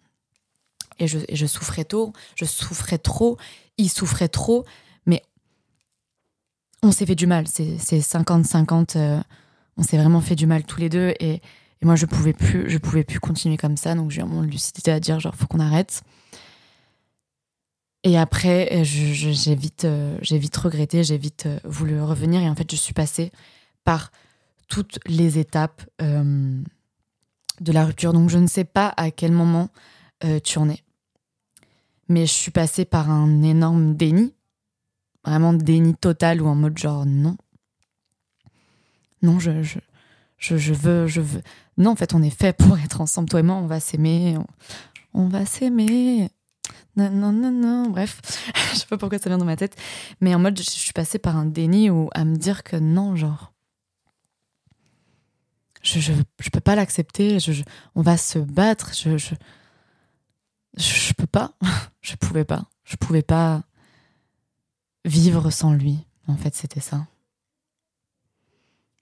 Et 0.99 1.07
je, 1.07 1.19
et 1.29 1.37
je 1.37 1.47
souffrais 1.47 1.85
tôt, 1.85 2.13
je 2.35 2.45
souffrais 2.45 2.99
trop, 2.99 3.39
il 3.77 3.89
souffrait 3.89 4.29
trop, 4.29 4.65
on 6.83 6.93
s'est 6.93 7.07
fait 7.07 7.15
du 7.15 7.27
mal. 7.27 7.47
C'est 7.49 7.77
50-50. 7.77 8.97
Euh, 8.97 9.21
on 9.77 9.83
s'est 9.83 9.97
vraiment 9.97 10.21
fait 10.21 10.37
du 10.37 10.47
mal 10.47 10.65
tous 10.65 10.81
les 10.81 10.89
deux. 10.89 11.15
Et, 11.21 11.41
moi, 11.83 11.95
je 11.95 12.07
pouvais 12.07 12.33
plus, 12.33 12.69
je 12.69 12.79
pouvais 12.79 13.05
plus 13.05 13.21
continuer 13.21 13.57
comme 13.57 13.77
ça. 13.77 13.95
Donc, 13.95 14.11
j'ai 14.11 14.21
eu 14.21 14.25
mon 14.25 14.43
lucidité 14.43 14.91
à 14.91 14.99
dire, 14.99 15.21
genre, 15.21 15.35
faut 15.35 15.47
qu'on 15.47 15.61
arrête. 15.61 16.03
Et 18.05 18.19
après, 18.19 18.85
j'ai 18.85 19.55
vite, 19.55 19.85
euh, 19.85 20.19
vite 20.23 20.57
regretté, 20.57 21.05
j'ai 21.05 21.19
vite 21.19 21.47
euh, 21.47 21.59
voulu 21.65 22.01
revenir. 22.01 22.43
Et 22.43 22.49
en 22.49 22.55
fait, 22.55 22.71
je 22.71 22.77
suis 22.77 22.95
passée 22.95 23.33
par 23.85 24.11
toutes 24.69 24.99
les 25.07 25.39
étapes 25.39 25.83
de 26.01 27.73
la 27.73 27.85
rupture. 27.85 28.13
Donc, 28.13 28.29
je 28.29 28.39
ne 28.39 28.47
sais 28.47 28.65
pas 28.65 28.93
à 28.97 29.11
quel 29.11 29.33
moment 29.33 29.71
tu 30.45 30.59
en 30.59 30.69
es. 30.69 30.83
Mais 32.09 32.27
je 32.27 32.33
suis 32.33 32.51
passée 32.51 32.85
par 32.85 33.11
un 33.11 33.43
énorme 33.43 33.95
déni 33.95 34.35
vraiment 35.25 35.53
déni 35.53 35.95
total 35.95 36.43
ou 36.43 36.47
en 36.47 36.55
mode 36.55 36.79
genre 36.79 37.07
non. 37.07 37.37
Non, 39.23 39.39
je, 39.39 39.63
je, 39.63 39.79
je, 40.39 40.73
veux, 40.73 41.07
je 41.07 41.21
veux. 41.21 41.43
Non, 41.77 41.91
en 41.91 41.97
fait, 41.97 42.15
on 42.15 42.23
est 42.23 42.31
fait 42.31 42.57
pour 42.57 42.79
être 42.79 43.01
ensemble, 43.01 43.29
toi 43.29 43.41
et 43.41 43.43
moi, 43.43 43.57
on 43.57 43.67
va 43.67 43.81
s'aimer. 43.81 44.37
On, 45.13 45.27
va 45.27 45.45
s'aimer. 45.45 46.31
Non, 46.97 47.11
non, 47.11 47.33
non, 47.33 47.51
non. 47.51 47.91
Bref, 47.91 48.21
je 48.73 48.79
sais 48.79 48.87
pas 48.87 48.97
pourquoi 48.97 49.19
ça 49.19 49.29
vient 49.29 49.39
dans 49.39 49.45
ma 49.45 49.57
tête. 49.57 49.77
Mais 50.21 50.35
en 50.35 50.39
mode, 50.39 50.59
je, 50.59 50.63
suis 50.63 50.93
passée 50.93 51.19
par 51.19 51.37
un 51.37 51.47
déni 51.47 51.91
ou 51.91 52.09
à 52.15 52.25
me 52.25 52.37
dire 52.37 52.63
que 52.63 52.77
non, 52.77 53.17
genre. 53.17 53.53
Je, 55.83 56.01
je, 56.01 56.13
je 56.41 56.51
peux 56.51 56.61
pas 56.61 56.77
l'accepter. 56.77 57.41
Je, 57.41 57.63
on 57.95 58.03
va 58.03 58.17
se 58.17 58.39
battre. 58.39 58.93
Je, 58.95 59.19
je, 59.19 59.35
je, 60.77 61.13
peux 61.15 61.27
pas. 61.27 61.55
je 62.03 62.15
pouvais 62.15 62.45
pas. 62.45 62.65
Je 62.85 62.97
pouvais 62.97 63.23
pas 63.23 63.63
vivre 65.09 65.51
sans 65.51 65.73
lui. 65.73 65.99
En 66.29 66.37
fait, 66.37 66.55
c'était 66.55 66.81
ça. 66.81 67.07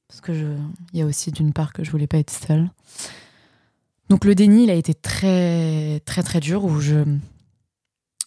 Parce 0.08 0.20
que 0.20 0.32
je, 0.32 0.46
il 0.92 1.00
y 1.00 1.02
a 1.02 1.06
aussi 1.06 1.32
d'une 1.32 1.52
part 1.52 1.72
que 1.72 1.82
je 1.82 1.90
voulais 1.90 2.06
pas 2.06 2.18
être 2.18 2.30
seule. 2.30 2.70
Donc 4.08 4.24
le 4.24 4.34
déni, 4.34 4.64
il 4.64 4.70
a 4.70 4.74
été 4.74 4.94
très 4.94 6.00
très 6.06 6.22
très 6.22 6.38
dur 6.38 6.64
où 6.64 6.80
je 6.80 7.04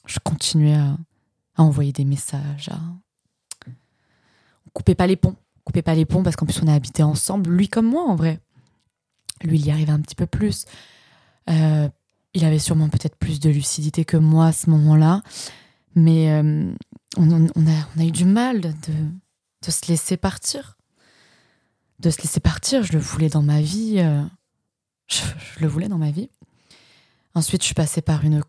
je 0.06 0.20
continuais 0.20 0.76
à, 0.76 0.98
envoyer 1.56 1.94
des 1.94 2.06
messages. 2.06 2.70
À... 2.70 2.80
On 4.65 4.70
coupait 4.74 4.96
pas 4.96 5.08
les 5.08 5.15
ponts, 5.15 5.36
on 5.58 5.62
coupait 5.63 5.82
pas 5.82 5.96
les 5.96 6.06
ponts 6.06 6.24
parce 6.24 6.36
qu'en 6.36 6.46
plus 6.46 6.62
on 6.62 6.68
a 6.68 6.74
habité 6.74 7.04
ensemble, 7.04 7.50
lui 7.52 7.70
comme 7.70 7.88
moi 7.88 8.04
en 8.04 8.15
vrai. 8.15 8.39
Lui, 9.42 9.58
il 9.58 9.65
y 9.65 9.72
arrivait 9.72 9.94
un 9.94 10.02
petit 10.02 10.15
peu 10.15 10.26
plus. 10.26 10.65
Euh, 11.50 11.88
il 12.34 12.44
avait 12.44 12.60
sûrement 12.60 12.89
peut-être 12.89 13.15
plus 13.15 13.39
de 13.39 13.50
lucidité 13.50 14.04
que 14.04 14.18
moi 14.18 14.48
à 14.48 14.52
ce 14.52 14.70
moment-là, 14.70 15.22
mais 15.96 16.30
euh, 16.32 16.74
on, 17.17 17.48
a, 17.48 18.04
eu 18.04 18.12
du 18.12 18.26
mal 18.26 18.62
de, 18.62 19.72
se 19.72 19.88
laisser 19.88 20.17
partir 20.17 20.78
de 22.00 22.10
se 22.10 22.22
laisser 22.22 22.39
partir. 22.39 22.84
Je 22.84 22.93
le 22.93 23.00
voulais 23.00 23.30
dans 23.30 23.43
ma 23.43 23.62
vie. 23.62 23.95
Euh, 24.00 24.24
je, 25.08 25.22
le 25.60 25.67
voulais 25.67 25.88
dans 25.88 25.98
ma 25.98 26.12
vie. 26.12 26.30
Ensuite, 27.36 27.62
je 27.62 27.65
suis 27.65 27.76
passée 27.76 28.02
par 28.02 28.24
une 28.24 28.41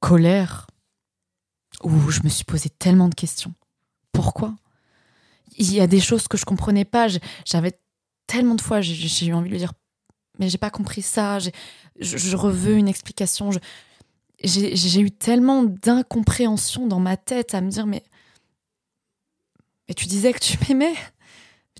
colère 0.00 0.66
où 1.82 2.10
je 2.10 2.20
me 2.22 2.28
suis 2.28 2.44
posé 2.44 2.68
tellement 2.68 3.08
de 3.08 3.14
questions. 3.14 3.54
Pourquoi? 4.12 4.54
Il 5.58 5.72
y 5.72 5.80
a 5.80 5.86
des 5.86 6.00
choses 6.00 6.28
que 6.28 6.36
je 6.36 6.44
comprenais 6.44 6.84
pas. 6.84 7.08
J'avais 7.44 7.78
tellement 8.26 8.54
de 8.54 8.60
fois, 8.60 8.80
j'ai 8.80 9.26
eu 9.26 9.34
envie 9.34 9.50
de 9.50 9.56
dire, 9.56 9.72
mais 10.38 10.48
j'ai 10.48 10.58
pas 10.58 10.70
compris 10.70 11.02
ça. 11.02 11.38
Je, 11.38 11.50
je, 11.98 12.36
reveux 12.36 12.76
une 12.76 12.88
explication. 12.88 13.50
J'ai 14.44 15.00
eu 15.00 15.10
tellement 15.10 15.64
d'incompréhension 15.64 16.86
dans 16.86 17.00
ma 17.00 17.16
tête 17.16 17.54
à 17.54 17.60
me 17.60 17.70
dire, 17.70 17.86
mais, 17.86 18.02
tu 19.96 20.06
disais 20.06 20.32
que 20.32 20.40
tu 20.40 20.58
m'aimais 20.68 20.94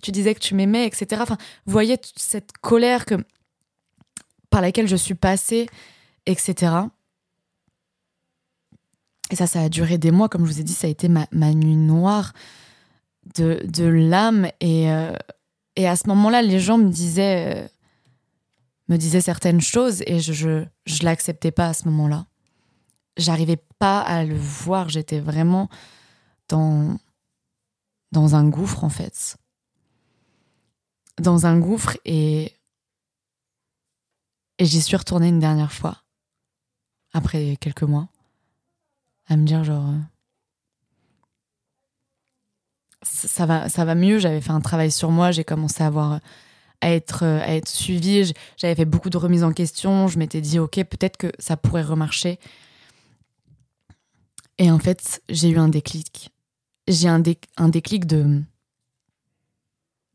tu 0.01 0.11
disais 0.11 0.33
que 0.33 0.39
tu 0.39 0.55
m'aimais, 0.55 0.85
etc. 0.85 1.21
Enfin, 1.21 1.37
vous 1.65 1.71
voyez 1.71 1.97
cette 2.15 2.51
colère 2.61 3.05
que, 3.05 3.15
par 4.49 4.61
laquelle 4.61 4.87
je 4.87 4.95
suis 4.95 5.15
passée, 5.15 5.67
etc. 6.25 6.73
Et 9.31 9.35
ça, 9.35 9.47
ça 9.47 9.61
a 9.61 9.69
duré 9.69 9.97
des 9.97 10.11
mois. 10.11 10.29
Comme 10.29 10.45
je 10.45 10.51
vous 10.51 10.59
ai 10.59 10.63
dit, 10.63 10.73
ça 10.73 10.87
a 10.87 10.89
été 10.89 11.09
ma, 11.09 11.27
nuit 11.31 11.75
noire 11.75 12.33
de, 13.35 13.85
l'âme. 13.85 14.49
Et, 14.61 14.91
euh, 14.91 15.13
et 15.75 15.87
à 15.87 15.95
ce 15.95 16.07
moment-là, 16.07 16.41
les 16.41 16.59
gens 16.59 16.77
me 16.77 16.89
disaient, 16.89 17.55
euh, 17.55 17.67
me 18.87 18.97
disaient 18.97 19.21
certaines 19.21 19.61
choses 19.61 20.03
et 20.05 20.19
je, 20.19 20.31
je, 20.31 20.65
je 20.85 21.03
l'acceptais 21.03 21.51
pas 21.51 21.67
à 21.67 21.73
ce 21.73 21.85
moment-là. 21.85 22.25
J'arrivais 23.17 23.57
pas 23.79 24.01
à 24.01 24.23
le 24.23 24.35
voir. 24.37 24.89
J'étais 24.89 25.19
vraiment 25.19 25.69
dans, 26.49 26.97
dans 28.11 28.35
un 28.35 28.47
gouffre, 28.47 28.83
en 28.83 28.89
fait. 28.89 29.37
Dans 31.19 31.45
un 31.45 31.59
gouffre 31.59 31.97
et, 32.05 32.53
et 34.59 34.65
j'y 34.65 34.81
suis 34.81 34.95
retournée 34.95 35.29
une 35.29 35.39
dernière 35.39 35.73
fois, 35.73 36.03
après 37.13 37.57
quelques 37.57 37.83
mois, 37.83 38.07
à 39.27 39.35
me 39.35 39.45
dire 39.45 39.63
genre... 39.63 39.89
Euh, 39.89 39.99
ça 43.03 43.45
va, 43.45 43.69
ça 43.69 43.85
va 43.85 43.95
mieux, 43.95 44.19
j'avais 44.19 44.41
fait 44.41 44.51
un 44.51 44.61
travail 44.61 44.91
sur 44.91 45.11
moi, 45.11 45.31
j'ai 45.31 45.43
commencé 45.43 45.83
à 45.83 45.91
à 46.81 46.91
être, 46.91 47.23
à 47.23 47.55
être 47.55 47.67
suivie, 47.67 48.33
j'avais 48.57 48.75
fait 48.75 48.85
beaucoup 48.85 49.09
de 49.09 49.17
remises 49.17 49.43
en 49.43 49.51
question, 49.51 50.07
je 50.07 50.19
m'étais 50.19 50.41
dit 50.41 50.59
ok, 50.59 50.75
peut-être 50.83 51.17
que 51.17 51.31
ça 51.39 51.57
pourrait 51.57 51.83
remarcher. 51.83 52.39
Et 54.57 54.71
en 54.71 54.79
fait, 54.79 55.21
j'ai 55.29 55.49
eu 55.49 55.57
un 55.57 55.69
déclic. 55.69 56.31
J'ai 56.87 57.07
un, 57.07 57.21
un 57.57 57.69
déclic 57.69 58.05
de 58.05 58.41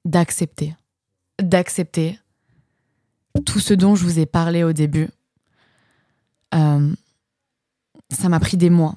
d'accepter 0.05 0.75
d'accepter 1.43 2.19
tout 3.47 3.61
ce 3.61 3.75
dont 3.75 3.95
je 3.95 4.05
vous 4.05 4.19
ai 4.19 4.27
parlé 4.27 4.63
au 4.63 4.73
début. 4.73 5.09
Euh, 6.55 6.95
ça 8.11 8.29
m'a 8.29 8.41
pris 8.41 8.57
des 8.57 8.71
mois. 8.71 8.95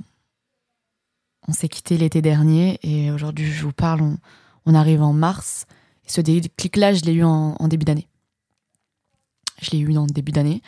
On 1.48 1.54
s'est 1.54 1.70
quitté 1.70 1.98
l'été 1.98 2.22
dernier 2.22 2.80
et 2.82 3.12
aujourd'hui 3.12 3.52
je 3.52 3.64
vous 3.64 3.72
parle, 3.72 4.18
on, 4.66 4.74
arrive 4.74 5.02
en 5.02 5.14
mars. 5.14 5.66
Ce 6.08 6.22
déclic-là, 6.22 6.94
je 6.94 7.02
l'ai 7.02 7.14
eu 7.14 7.24
en, 7.24 7.68
début 7.68 7.86
d'année. 7.86 8.08
Je 9.62 9.72
l'ai 9.72 9.80
eu 9.80 9.96
en 9.98 10.06
début 10.06 10.32
d'année. 10.32 10.62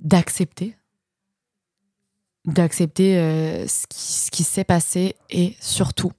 D'accepter. 0.00 0.76
D'accepter 2.44 3.18
euh, 3.18 3.66
ce 3.68 3.86
qui, 4.30 4.42
s'est 4.42 4.64
passé 4.64 5.14
et 5.30 5.56
surtout, 5.60 6.12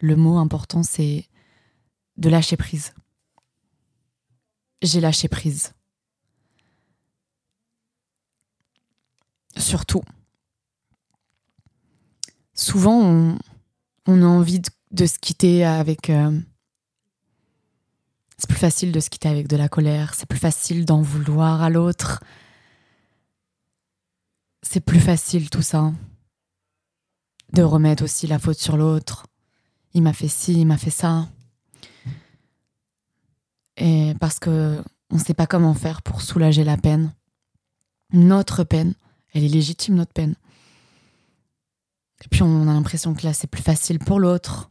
le 0.00 0.14
mot 0.14 0.36
important, 0.36 0.82
c'est 0.82 1.26
de 2.18 2.28
lâcher 2.28 2.58
prise. 2.58 2.92
J'ai 4.82 5.00
lâché 5.00 5.28
prise. 5.28 5.72
Surtout. 9.56 10.02
Souvent, 12.52 13.38
on, 14.06 14.22
a 14.22 14.26
envie 14.26 14.60
de, 14.90 15.06
se 15.06 15.18
quitter 15.18 15.64
avec... 15.64 16.10
Euh, 16.10 16.38
c'est 18.36 18.48
plus 18.48 18.58
facile 18.58 18.92
de 18.92 19.00
se 19.00 19.08
quitter 19.08 19.28
avec 19.28 19.48
de 19.48 19.56
la 19.56 19.68
colère, 19.70 20.14
c'est 20.14 20.28
plus 20.28 20.38
facile 20.38 20.84
d'en 20.84 21.00
vouloir 21.00 21.62
à 21.62 21.70
l'autre. 21.70 22.22
C'est 24.66 24.80
plus 24.80 25.00
facile 25.00 25.50
tout 25.50 25.62
ça. 25.62 25.92
De 27.52 27.62
remettre 27.62 28.02
aussi 28.02 28.26
la 28.26 28.38
faute 28.38 28.58
sur 28.58 28.76
l'autre. 28.76 29.26
Il 29.92 30.02
m'a 30.02 30.12
fait 30.12 30.28
ci, 30.28 30.54
il 30.54 30.66
m'a 30.66 30.78
fait 30.78 30.90
ça. 30.90 31.28
Et 33.76 34.14
parce 34.18 34.38
que 34.38 34.82
on 35.10 35.16
ne 35.16 35.20
sait 35.20 35.34
pas 35.34 35.46
comment 35.46 35.74
faire 35.74 36.02
pour 36.02 36.22
soulager 36.22 36.64
la 36.64 36.76
peine. 36.76 37.12
Notre 38.12 38.64
peine, 38.64 38.94
elle 39.32 39.44
est 39.44 39.48
légitime, 39.48 39.94
notre 39.94 40.12
peine. 40.12 40.34
Et 42.24 42.28
puis 42.28 42.42
on 42.42 42.62
a 42.62 42.72
l'impression 42.72 43.14
que 43.14 43.24
là, 43.24 43.32
c'est 43.32 43.46
plus 43.46 43.62
facile 43.62 43.98
pour 43.98 44.18
l'autre. 44.18 44.70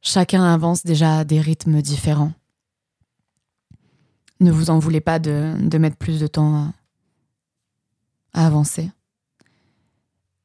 Chacun 0.00 0.42
avance 0.42 0.84
déjà 0.84 1.18
à 1.18 1.24
des 1.24 1.40
rythmes 1.40 1.82
différents. 1.82 2.32
Ne 4.40 4.50
vous 4.50 4.70
en 4.70 4.78
voulez 4.78 5.02
pas 5.02 5.18
de, 5.18 5.54
mettre 5.78 5.96
plus 5.96 6.18
de 6.18 6.26
temps 6.26 6.72
à, 8.32 8.46
avancer. 8.46 8.90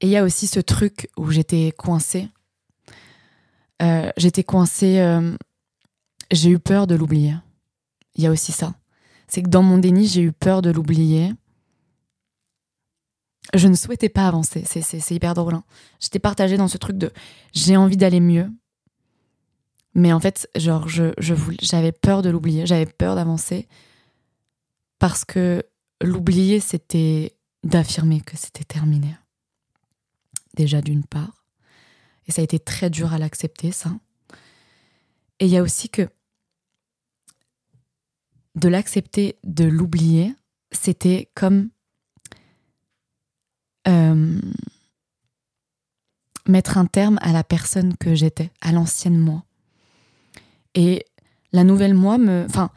Et 0.01 0.07
il 0.07 0.09
y 0.09 0.17
a 0.17 0.23
aussi 0.23 0.47
ce 0.47 0.59
truc 0.59 1.09
où 1.17 1.31
j'étais 1.31 1.73
coincée. 1.77 2.29
Euh, 3.81 4.11
j'étais 4.17 4.43
coincée 4.43 4.99
euh, 4.99 5.35
j'ai 6.31 6.49
eu 6.49 6.59
peur 6.59 6.87
de 6.87 6.95
l'oublier. 6.95 7.35
Il 8.15 8.23
y 8.23 8.27
a 8.27 8.31
aussi 8.31 8.51
ça. 8.51 8.75
C'est 9.27 9.41
que 9.41 9.49
dans 9.49 9.63
mon 9.63 9.77
déni, 9.77 10.07
j'ai 10.07 10.21
eu 10.21 10.31
peur 10.31 10.61
de 10.61 10.69
l'oublier. 10.69 11.33
Je 13.53 13.67
ne 13.67 13.75
souhaitais 13.75 14.09
pas 14.09 14.27
avancer. 14.27 14.63
C'est 14.65 15.15
hyper 15.15 15.33
drôle. 15.33 15.55
Hein. 15.55 15.63
J'étais 15.99 16.19
partagée 16.19 16.57
dans 16.57 16.67
ce 16.67 16.77
truc 16.77 16.97
de 16.97 17.11
j'ai 17.53 17.77
envie 17.77 17.97
d'aller 17.97 18.19
mieux. 18.19 18.49
Mais 19.93 20.11
en 20.11 20.19
fait, 20.19 20.49
genre, 20.55 20.87
je, 20.87 21.13
j'avais 21.61 21.91
peur 21.91 22.21
de 22.21 22.29
l'oublier. 22.29 22.65
J'avais 22.65 22.85
peur 22.85 23.15
d'avancer. 23.15 23.67
Parce 24.99 25.25
que 25.25 25.63
l'oublier, 26.01 26.59
c'était 26.59 27.35
d'affirmer 27.65 28.21
que 28.21 28.37
c'était 28.37 28.63
terminé. 28.63 29.15
Déjà 30.55 30.81
d'une 30.81 31.03
part. 31.03 31.43
Et 32.27 32.31
ça 32.31 32.41
a 32.41 32.43
été 32.43 32.59
très 32.59 32.89
dur 32.89 33.13
à 33.13 33.17
l'accepter, 33.17 33.71
ça. 33.71 33.91
Et 35.39 35.45
il 35.45 35.51
y 35.51 35.57
a 35.57 35.61
aussi 35.61 35.89
que 35.89 36.07
de 38.55 38.69
l'accepter, 38.69 39.35
de 39.43 39.65
l'oublier, 39.65 40.33
c'était 40.71 41.29
comme 41.35 41.69
euh, 43.87 44.39
mettre 46.47 46.77
un 46.77 46.85
terme 46.85 47.19
à 47.21 47.33
la 47.33 47.43
personne 47.43 47.97
que 47.97 48.15
j'étais, 48.15 48.51
à 48.61 48.71
l'ancienne 48.71 49.17
moi. 49.17 49.43
Et 50.73 51.05
la 51.51 51.63
nouvelle 51.63 51.93
moi, 51.93 52.17
me, 52.17 52.45
enfin, 52.47 52.71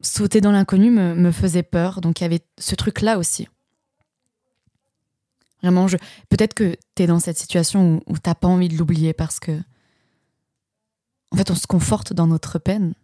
sauter 0.00 0.40
dans 0.40 0.52
l'inconnu 0.52 0.90
me, 0.90 1.32
faisait 1.32 1.62
peur. 1.62 2.00
Donc 2.00 2.20
il 2.20 2.24
y 2.24 2.26
avait 2.26 2.44
ce 2.58 2.74
truc-là 2.74 3.18
aussi. 3.18 3.48
Vraiment, 5.62 5.88
je, 5.88 5.96
peut-être 6.28 6.54
que 6.54 6.76
tu 6.94 7.02
es 7.02 7.06
dans 7.06 7.18
cette 7.18 7.38
situation 7.38 8.00
où, 8.06 8.18
t'as 8.18 8.34
pas 8.34 8.48
envie 8.48 8.68
de 8.68 8.76
l'oublier 8.76 9.12
parce 9.12 9.40
que 9.40 9.60
en 11.30 11.36
fait, 11.36 11.50
on 11.50 11.54
se 11.54 11.66
conforte 11.66 12.12
dans 12.12 12.26
notre 12.26 12.58
peine. 12.58 12.94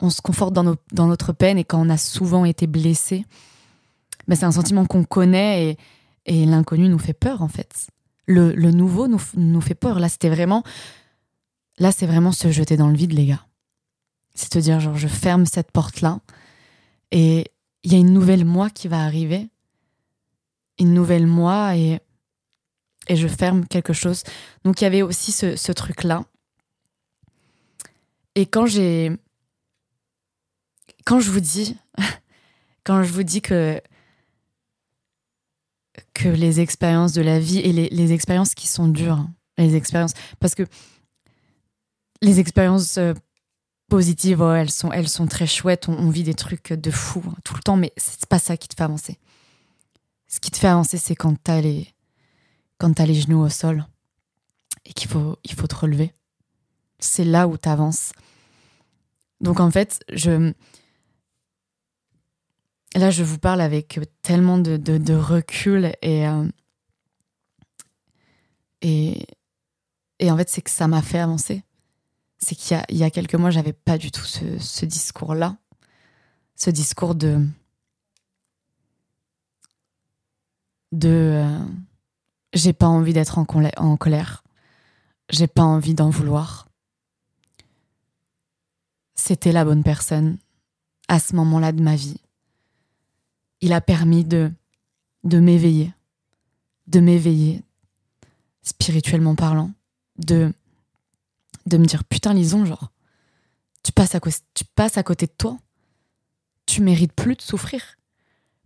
On 0.00 0.10
se 0.10 0.20
conforte 0.20 0.52
dans, 0.52 0.76
notre 1.06 1.32
peine 1.32 1.58
et 1.58 1.64
quand 1.64 1.80
on 1.80 1.90
a 1.90 1.96
souvent 1.96 2.44
été 2.44 2.66
blessé, 2.66 3.24
ben 4.26 4.34
c'est 4.34 4.44
un 4.44 4.52
sentiment 4.52 4.86
qu'on 4.86 5.04
connaît 5.04 5.76
et, 6.26 6.46
l'inconnu 6.46 6.88
nous 6.88 6.98
fait 6.98 7.14
peur 7.14 7.42
en 7.42 7.48
fait. 7.48 7.88
Le, 8.26 8.52
nouveau 8.70 9.08
nous, 9.08 9.60
fait 9.60 9.74
peur. 9.74 9.98
Là, 9.98 10.08
c'était 10.08 10.28
vraiment, 10.28 10.62
là, 11.78 11.90
c'est 11.90 12.06
vraiment 12.06 12.32
se 12.32 12.50
jeter 12.50 12.76
dans 12.76 12.88
le 12.88 12.96
vide, 12.96 13.12
les 13.12 13.26
gars. 13.26 13.46
C'est 14.34 14.50
te 14.50 14.58
dire 14.58 14.78
genre, 14.78 14.96
je 14.96 15.08
ferme 15.08 15.46
cette 15.46 15.72
porte 15.72 16.00
là 16.00 16.20
et 17.10 17.50
il 17.82 17.92
y 17.92 17.96
a 17.96 17.98
une 17.98 18.12
nouvelle 18.12 18.44
moi 18.44 18.70
qui 18.70 18.88
va 18.88 19.02
arriver, 19.02 19.48
une 20.78 20.94
nouvelle 20.94 21.26
moi 21.26 21.76
et 21.76 22.00
et 23.08 23.16
je 23.16 23.26
ferme 23.26 23.66
quelque 23.66 23.92
chose. 23.92 24.22
Donc 24.64 24.80
il 24.80 24.84
y 24.84 24.86
avait 24.86 25.02
aussi 25.02 25.32
ce, 25.32 25.56
ce 25.56 25.72
truc-là. 25.72 26.24
Et 28.34 28.46
quand 28.46 28.66
j'ai. 28.66 29.12
Quand 31.04 31.20
je 31.20 31.30
vous 31.30 31.40
dis. 31.40 31.76
quand 32.84 33.02
je 33.02 33.12
vous 33.12 33.22
dis 33.22 33.42
que. 33.42 33.80
que 36.14 36.28
les 36.28 36.60
expériences 36.60 37.12
de 37.12 37.22
la 37.22 37.40
vie 37.40 37.58
et 37.58 37.72
les, 37.72 38.12
expériences 38.12 38.54
qui 38.54 38.68
sont 38.68 38.88
dures, 38.88 39.26
les 39.56 39.74
expériences. 39.74 40.14
Parce 40.38 40.54
que 40.54 40.64
les 42.20 42.40
expériences 42.40 42.98
euh, 42.98 43.14
positives, 43.88 44.42
elles, 44.42 44.70
sont, 44.70 44.92
elles 44.92 45.08
sont 45.08 45.26
très 45.26 45.46
chouettes. 45.46 45.88
On, 45.88 46.10
vit 46.10 46.24
des 46.24 46.34
trucs 46.34 46.72
de 46.72 46.90
fou 46.90 47.22
tout 47.44 47.54
le 47.54 47.62
temps, 47.62 47.76
mais 47.76 47.92
c'est 47.96 48.26
pas 48.26 48.38
ça 48.38 48.56
qui 48.56 48.68
te 48.68 48.74
fait 48.76 48.84
avancer. 48.84 49.18
Ce 50.28 50.40
qui 50.40 50.50
te 50.50 50.58
fait 50.58 50.68
avancer, 50.68 50.98
c'est 50.98 51.16
quand 51.16 51.34
t'as 51.42 51.60
les, 51.60 51.92
les 52.80 53.14
genoux 53.14 53.40
au 53.40 53.48
sol 53.48 53.86
et 54.84 54.92
qu'il 54.92 55.08
faut, 55.08 55.38
il 55.44 55.54
faut 55.54 55.66
te 55.66 55.74
relever. 55.74 56.12
C'est 56.98 57.24
là 57.24 57.48
où 57.48 57.56
tu 57.56 57.68
avances. 57.68 58.12
Donc 59.40 59.60
en 59.60 59.70
fait, 59.70 60.00
je. 60.12 60.52
Là, 62.94 63.10
je 63.10 63.22
vous 63.22 63.38
parle 63.38 63.60
avec 63.60 64.00
tellement 64.22 64.58
de, 64.58 64.76
de, 64.76 65.14
recul 65.14 65.92
et, 66.02 66.26
euh, 66.26 66.48
et, 68.80 69.26
et 70.18 70.30
en 70.30 70.36
fait, 70.36 70.48
c'est 70.48 70.62
que 70.62 70.70
ça 70.70 70.88
m'a 70.88 71.02
fait 71.02 71.18
avancer 71.18 71.62
c'est 72.38 72.54
qu'il 72.54 72.80
y 72.90 72.96
y 72.96 73.04
a 73.04 73.10
quelques 73.10 73.34
mois, 73.34 73.50
j'avais 73.50 73.72
pas 73.72 73.98
du 73.98 74.10
tout 74.10 74.24
ce, 74.24 74.58
ce 74.58 74.86
discours-là. 74.86 75.56
Ce 76.56 76.70
discours 76.70 77.14
de. 77.14 77.46
De. 80.92 81.08
Euh, 81.08 81.58
j'ai 82.52 82.72
pas 82.72 82.86
envie 82.86 83.12
d'être 83.12 83.38
en, 83.38 83.44
colère. 83.44 84.42
J'ai 85.30 85.46
pas 85.46 85.62
envie 85.62 85.94
d'en 85.94 86.10
vouloir. 86.10 86.68
C'était 89.14 89.52
la 89.52 89.64
bonne 89.64 89.82
personne 89.82 90.38
à 91.08 91.18
ce 91.18 91.34
moment-là 91.36 91.72
de 91.72 91.82
ma 91.82 91.94
vie. 91.94 92.20
Il 93.60 93.72
a 93.72 93.80
permis 93.80 94.24
de, 94.24 94.50
de 95.24 95.38
m'éveiller, 95.40 95.92
de 96.86 97.00
m'éveiller 97.00 97.62
spirituellement 98.62 99.34
parlant, 99.34 99.72
de 100.16 100.52
de 101.68 101.76
me 101.76 101.84
dire 101.84 102.04
putain 102.04 102.34
Lison 102.34 102.64
genre 102.64 102.90
tu 103.82 103.92
passes 103.92 104.14
à 104.14 104.20
tu 104.54 104.64
passes 104.74 104.98
à 104.98 105.02
côté 105.02 105.26
de 105.26 105.32
toi 105.36 105.58
tu 106.66 106.80
mérites 106.82 107.12
plus 107.12 107.36
de 107.36 107.42
souffrir 107.42 107.96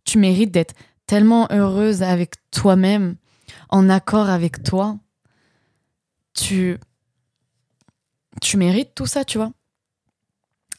tu 0.05 0.19
mérites 0.19 0.51
d'être 0.51 0.75
tellement 1.07 1.47
heureuse 1.51 2.03
avec 2.03 2.35
toi-même 2.51 3.17
en 3.69 3.88
accord 3.88 4.29
avec 4.29 4.62
toi 4.62 4.99
tu 6.35 6.79
tu 8.41 8.57
mérites 8.57 8.95
tout 8.95 9.07
ça 9.07 9.25
tu 9.25 9.38
vois. 9.38 9.53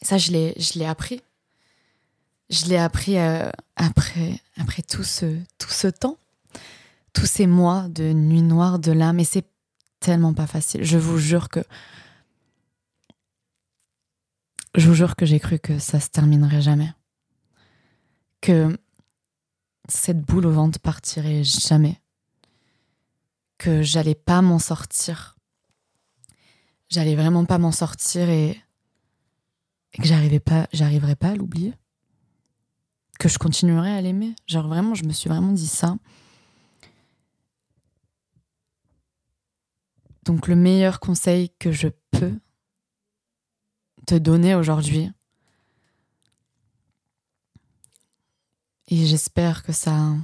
Ça 0.02 0.18
je 0.18 0.32
l'ai 0.32 0.54
je 0.58 0.80
l'ai 0.80 0.86
appris. 0.86 1.22
Je 2.50 2.66
l'ai 2.66 2.78
appris 2.78 3.18
euh, 3.18 3.50
après 3.76 4.40
après 4.58 4.82
tout 4.82 5.04
ce 5.04 5.40
tout 5.58 5.70
ce 5.70 5.88
temps. 5.88 6.18
Tous 7.14 7.26
ces 7.26 7.46
mois 7.46 7.88
de 7.90 8.12
nuit 8.12 8.42
noire 8.42 8.80
de 8.80 8.92
l'âme 8.92 9.20
et 9.20 9.24
c'est 9.24 9.46
tellement 10.00 10.34
pas 10.34 10.48
facile. 10.48 10.84
Je 10.84 10.98
vous 10.98 11.18
jure 11.18 11.50
que 11.50 11.64
je 14.76 14.88
vous 14.88 14.96
jure 14.96 15.16
que 15.16 15.26
j'ai 15.26 15.40
cru 15.40 15.60
que 15.60 15.78
ça 15.78 16.00
se 16.00 16.10
terminerait 16.10 16.62
jamais. 16.62 16.92
Que 18.42 18.76
cette 19.90 20.22
boule 20.22 20.46
au 20.46 20.52
ventre 20.52 20.80
partirait 20.80 21.44
jamais. 21.44 22.00
Que 23.58 23.82
j'allais 23.82 24.16
pas 24.16 24.42
m'en 24.42 24.60
sortir. 24.60 25.38
J'allais 26.90 27.16
vraiment 27.16 27.46
pas 27.46 27.58
m'en 27.58 27.72
sortir 27.72 28.30
et, 28.30 28.62
que 29.94 30.04
j'arrivais 30.04 30.40
pas, 30.40 30.68
j'arriverais 30.74 31.16
pas 31.16 31.30
à 31.30 31.36
l'oublier. 31.36 31.74
Que 33.20 33.30
je 33.30 33.38
continuerais 33.38 33.92
à 33.92 34.02
l'aimer. 34.02 34.36
Genre 34.48 34.68
vraiment, 34.68 34.96
je 34.96 35.06
me 35.06 35.14
suis 35.14 35.30
vraiment 35.30 35.52
dit 35.52 35.68
ça. 35.68 35.96
Donc 40.24 40.48
le 40.48 40.56
meilleur 40.56 41.00
conseil 41.00 41.52
que 41.60 41.72
je 41.72 41.90
peux 42.12 42.40
te 44.06 44.16
donner 44.16 44.56
aujourd'hui. 44.56 45.12
Et 48.88 49.06
j'espère 49.06 49.64
que 49.64 49.72
ça 49.72 50.16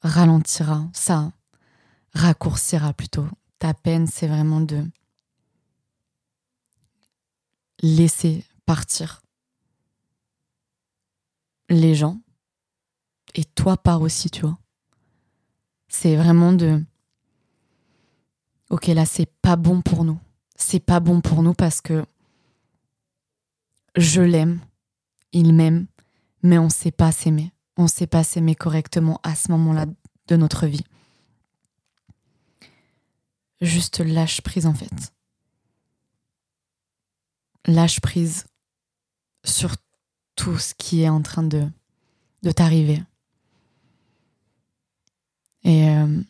ralentira, 0.00 0.88
ça 0.92 1.32
raccourcira 2.14 2.92
plutôt. 2.92 3.26
Ta 3.58 3.74
peine, 3.74 4.06
c'est 4.06 4.26
vraiment 4.26 4.60
de 4.60 4.84
laisser 7.80 8.44
partir 8.64 9.22
les 11.68 11.94
gens 11.94 12.20
et 13.34 13.44
toi 13.44 13.76
part 13.76 14.02
aussi, 14.02 14.30
tu 14.30 14.42
vois. 14.42 14.58
C'est 15.88 16.16
vraiment 16.16 16.52
de 16.52 16.82
ok 18.70 18.86
là 18.88 19.04
c'est 19.04 19.26
pas 19.26 19.56
bon 19.56 19.82
pour 19.82 20.04
nous 20.04 20.18
c'est 20.62 20.80
pas 20.80 21.00
bon 21.00 21.20
pour 21.20 21.42
nous 21.42 21.54
parce 21.54 21.80
que 21.80 22.04
je 23.96 24.22
l'aime, 24.22 24.60
il 25.32 25.52
m'aime, 25.52 25.86
mais 26.42 26.58
on 26.58 26.64
ne 26.64 26.70
sait 26.70 26.90
pas 26.90 27.12
s'aimer. 27.12 27.52
On 27.76 27.84
ne 27.84 27.88
sait 27.88 28.06
pas 28.06 28.24
s'aimer 28.24 28.54
correctement 28.54 29.20
à 29.22 29.34
ce 29.34 29.50
moment-là 29.52 29.86
de 30.28 30.36
notre 30.36 30.66
vie. 30.66 30.84
Juste 33.60 34.00
lâche 34.00 34.40
prise 34.40 34.66
en 34.66 34.74
fait. 34.74 35.12
Lâche 37.66 38.00
prise 38.00 38.44
sur 39.44 39.76
tout 40.34 40.58
ce 40.58 40.74
qui 40.74 41.02
est 41.02 41.08
en 41.08 41.22
train 41.22 41.44
de, 41.44 41.70
t'arriver. 42.56 43.02
Et 45.62 45.88
euh, 45.88 46.20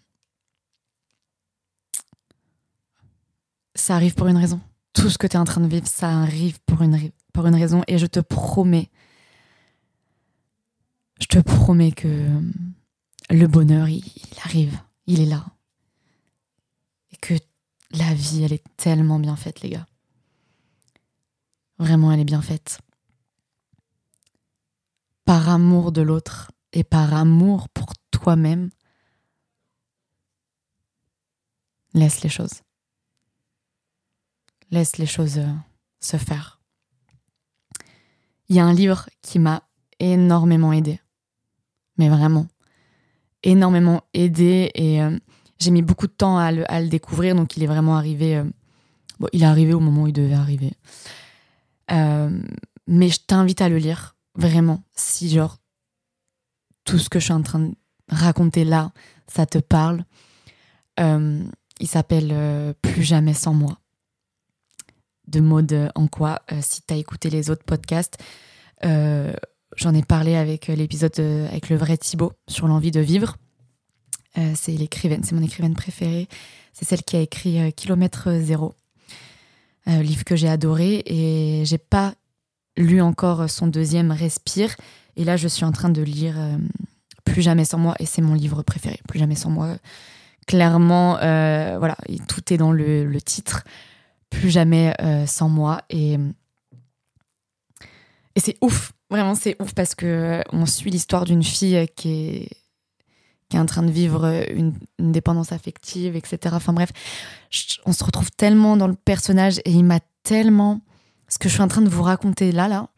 ça 3.75 3.95
arrive 3.95 4.15
pour 4.15 4.27
une 4.27 4.37
raison. 4.37 4.61
Tout 4.93 5.09
ce 5.09 5.17
que 5.17 5.27
tu 5.27 5.37
es 5.37 5.41
en 5.41 5.45
train 5.45 5.63
de 5.63 5.69
vivre, 5.69 5.87
ça 5.87 6.11
arrive 6.11 6.61
pour 6.67 6.83
une 6.83 7.55
raison. 7.55 7.83
Et 7.89 7.97
je 7.97 8.07
te 8.07 8.21
promets, 8.21 8.91
je 11.23 11.27
te 11.27 11.39
promets 11.39 11.93
que 11.93 12.29
le 13.31 13.47
bonheur, 13.47 13.89
il, 13.89 14.05
arrive, 14.45 14.79
il 15.07 15.21
est 15.21 15.27
là. 15.27 15.47
Et 17.13 17.17
que 17.17 17.35
la 17.93 18.13
vie, 18.13 18.43
elle 18.43 18.53
est 18.53 18.65
tellement 18.77 19.19
bien 19.19 19.37
faite, 19.37 19.61
les 19.63 19.71
gars. 19.71 19.87
Vraiment, 21.79 22.13
elle 22.13 22.21
est 22.21 22.25
bien 22.25 22.43
faite. 22.43 22.81
Par 25.25 25.49
amour 25.49 25.93
de 25.93 26.03
l'autre 26.03 26.53
et 26.73 26.85
par 26.85 27.15
amour 27.15 27.69
pour 27.69 27.93
toi-même, 28.11 28.71
laisse 31.95 32.23
les 32.23 32.29
choses 32.29 32.63
laisse 34.73 34.97
les 34.97 35.07
choses 35.07 35.39
euh, 35.39 35.53
se 36.01 36.17
faire. 36.17 36.61
Il 38.49 38.57
y 38.57 38.61
a 38.61 38.65
un 38.65 38.73
livre 38.73 39.09
qui 39.21 39.39
m'a 39.39 39.63
énormément 40.01 40.73
aidé. 40.73 41.01
Vraiment, 42.09 42.47
énormément 43.43 44.03
aidé. 44.15 44.71
Et 44.75 45.03
euh, 45.03 45.17
j'ai 45.59 45.71
mis 45.71 45.83
beaucoup 45.83 46.07
de 46.07 46.13
temps 46.13 46.39
à 46.39 46.53
le, 46.53 46.89
découvrir. 46.89 47.35
Donc 47.35 47.57
il 47.57 47.63
est 47.63 47.67
vraiment 47.67 47.97
arrivé. 47.97 48.37
Euh, 48.37 48.45
il 49.33 49.43
est 49.43 49.47
arrivé 49.47 49.75
au 49.75 49.81
moment 49.81 50.03
où 50.03 50.07
il 50.09 50.13
devait 50.13 50.35
arriver. 50.35 50.73
mais 51.89 53.09
je 53.09 53.21
t'invite 53.21 53.61
à 53.61 53.69
le 53.69 53.79
lire. 53.79 54.17
Vraiment. 54.35 54.83
Si, 54.95 55.29
genre, 55.29 55.59
tout 56.85 56.99
ce 56.99 57.09
que 57.09 57.19
je 57.19 57.25
suis 57.25 57.35
en 57.35 57.43
train 57.43 57.61
de 57.61 57.75
raconter 58.09 58.65
là, 58.65 58.93
ça 59.27 59.47
te 59.47 59.59
parle. 59.59 60.05
il 60.99 61.87
s'appelle 61.87 62.75
Plus 62.83 63.03
jamais 63.03 63.35
sans 63.35 63.55
moi 63.55 63.79
de 65.33 65.41
mode 65.41 65.91
en 65.95 66.07
quoi, 66.07 66.43
euh, 66.53 66.59
si 66.61 66.83
tu 66.83 66.95
as 66.95 66.97
écouté 66.97 67.31
les 67.31 67.51
autres 67.51 67.65
podcasts. 67.65 68.19
Euh, 69.73 69.77
j'en 69.77 69.95
ai 69.95 70.03
parlé 70.03 70.37
avec 70.37 70.71
euh, 70.71 70.75
l'épisode 70.75 71.19
avec 71.21 71.69
le 71.69 71.77
vrai 71.77 71.97
Thibaut 71.97 72.33
sur 72.49 72.67
l'envie 72.69 72.91
de 72.91 73.01
vivre. 73.01 73.37
c'est 74.55 74.73
l'écrivaine, 74.73 75.23
c'est 75.25 75.35
mon 75.35 75.43
écrivaine 75.43 75.75
préférée. 75.75 76.29
C'est 76.73 76.87
celle 76.87 77.03
qui 77.03 77.17
a 77.17 77.21
écrit 77.21 77.73
Kilomètre 77.75 78.31
Zéro, 78.41 78.75
livre 79.87 80.25
que 80.25 80.37
j'ai 80.37 80.49
adoré 80.49 81.03
et 81.05 81.65
j'ai 81.67 81.77
pas 81.77 82.15
lu 82.79 83.03
encore 83.03 83.51
son 83.51 83.67
deuxième 83.67 84.11
Respire. 84.11 84.75
Et 85.17 85.25
là, 85.25 85.37
je 85.37 85.49
suis 85.49 85.67
en 85.67 85.73
train 85.73 85.91
de 85.91 86.01
lire 86.01 86.37
Plus 87.25 87.43
jamais 87.43 87.67
sans 87.67 87.77
moi 87.77 87.95
et 87.99 88.07
c'est 88.07 88.23
mon 88.23 88.33
livre 88.33 88.63
préféré. 88.63 89.01
Plus 89.07 89.19
jamais 89.19 89.35
sans 89.35 89.51
moi. 89.51 89.77
Clairement, 90.47 91.17
voilà, 91.17 91.99
tout 92.27 92.55
est 92.55 92.57
dans 92.57 92.73
le, 92.73 93.05
le 93.05 93.21
titre 93.21 93.65
plus 94.33 94.51
jamais 94.51 94.95
euh, 95.01 95.27
sans 95.27 95.49
moi. 95.49 95.83
Et, 95.91 96.15
et 98.35 98.41
c'est 98.41 98.57
ouf, 98.61 98.93
vraiment 99.13 99.35
c'est 99.35 99.61
ouf 99.61 99.75
parce 99.75 99.95
que 99.95 100.07
euh, 100.07 100.43
on 100.53 100.67
suit 100.67 100.91
l'histoire 100.91 101.25
d'une 101.25 101.45
fille 101.45 101.87
qui 101.95 102.11
est, 102.11 102.49
qui 103.49 103.57
est 103.57 103.61
en 103.61 103.67
train 103.67 103.83
de 103.83 103.91
vivre 103.91 104.45
une, 104.51 104.73
dépendance 104.99 105.53
affective, 105.53 106.17
etc. 106.17 106.39
Enfin 106.53 106.73
bref, 106.73 106.91
on 107.85 107.93
se 107.93 108.03
retrouve 108.03 108.31
tellement 108.33 108.77
dans 108.77 108.89
le 108.89 108.95
personnage 108.95 109.59
et 109.65 109.71
il 109.71 109.85
m'a 109.85 110.01
tellement... 110.23 110.81
Ce 111.29 111.39
que 111.39 111.49
je 111.49 111.55
suis 111.55 111.63
en 111.63 111.69
train 111.69 111.81
de 111.81 111.89
vous 111.89 112.03
raconter 112.03 112.53
là, 112.53 112.69
là, 112.69 112.89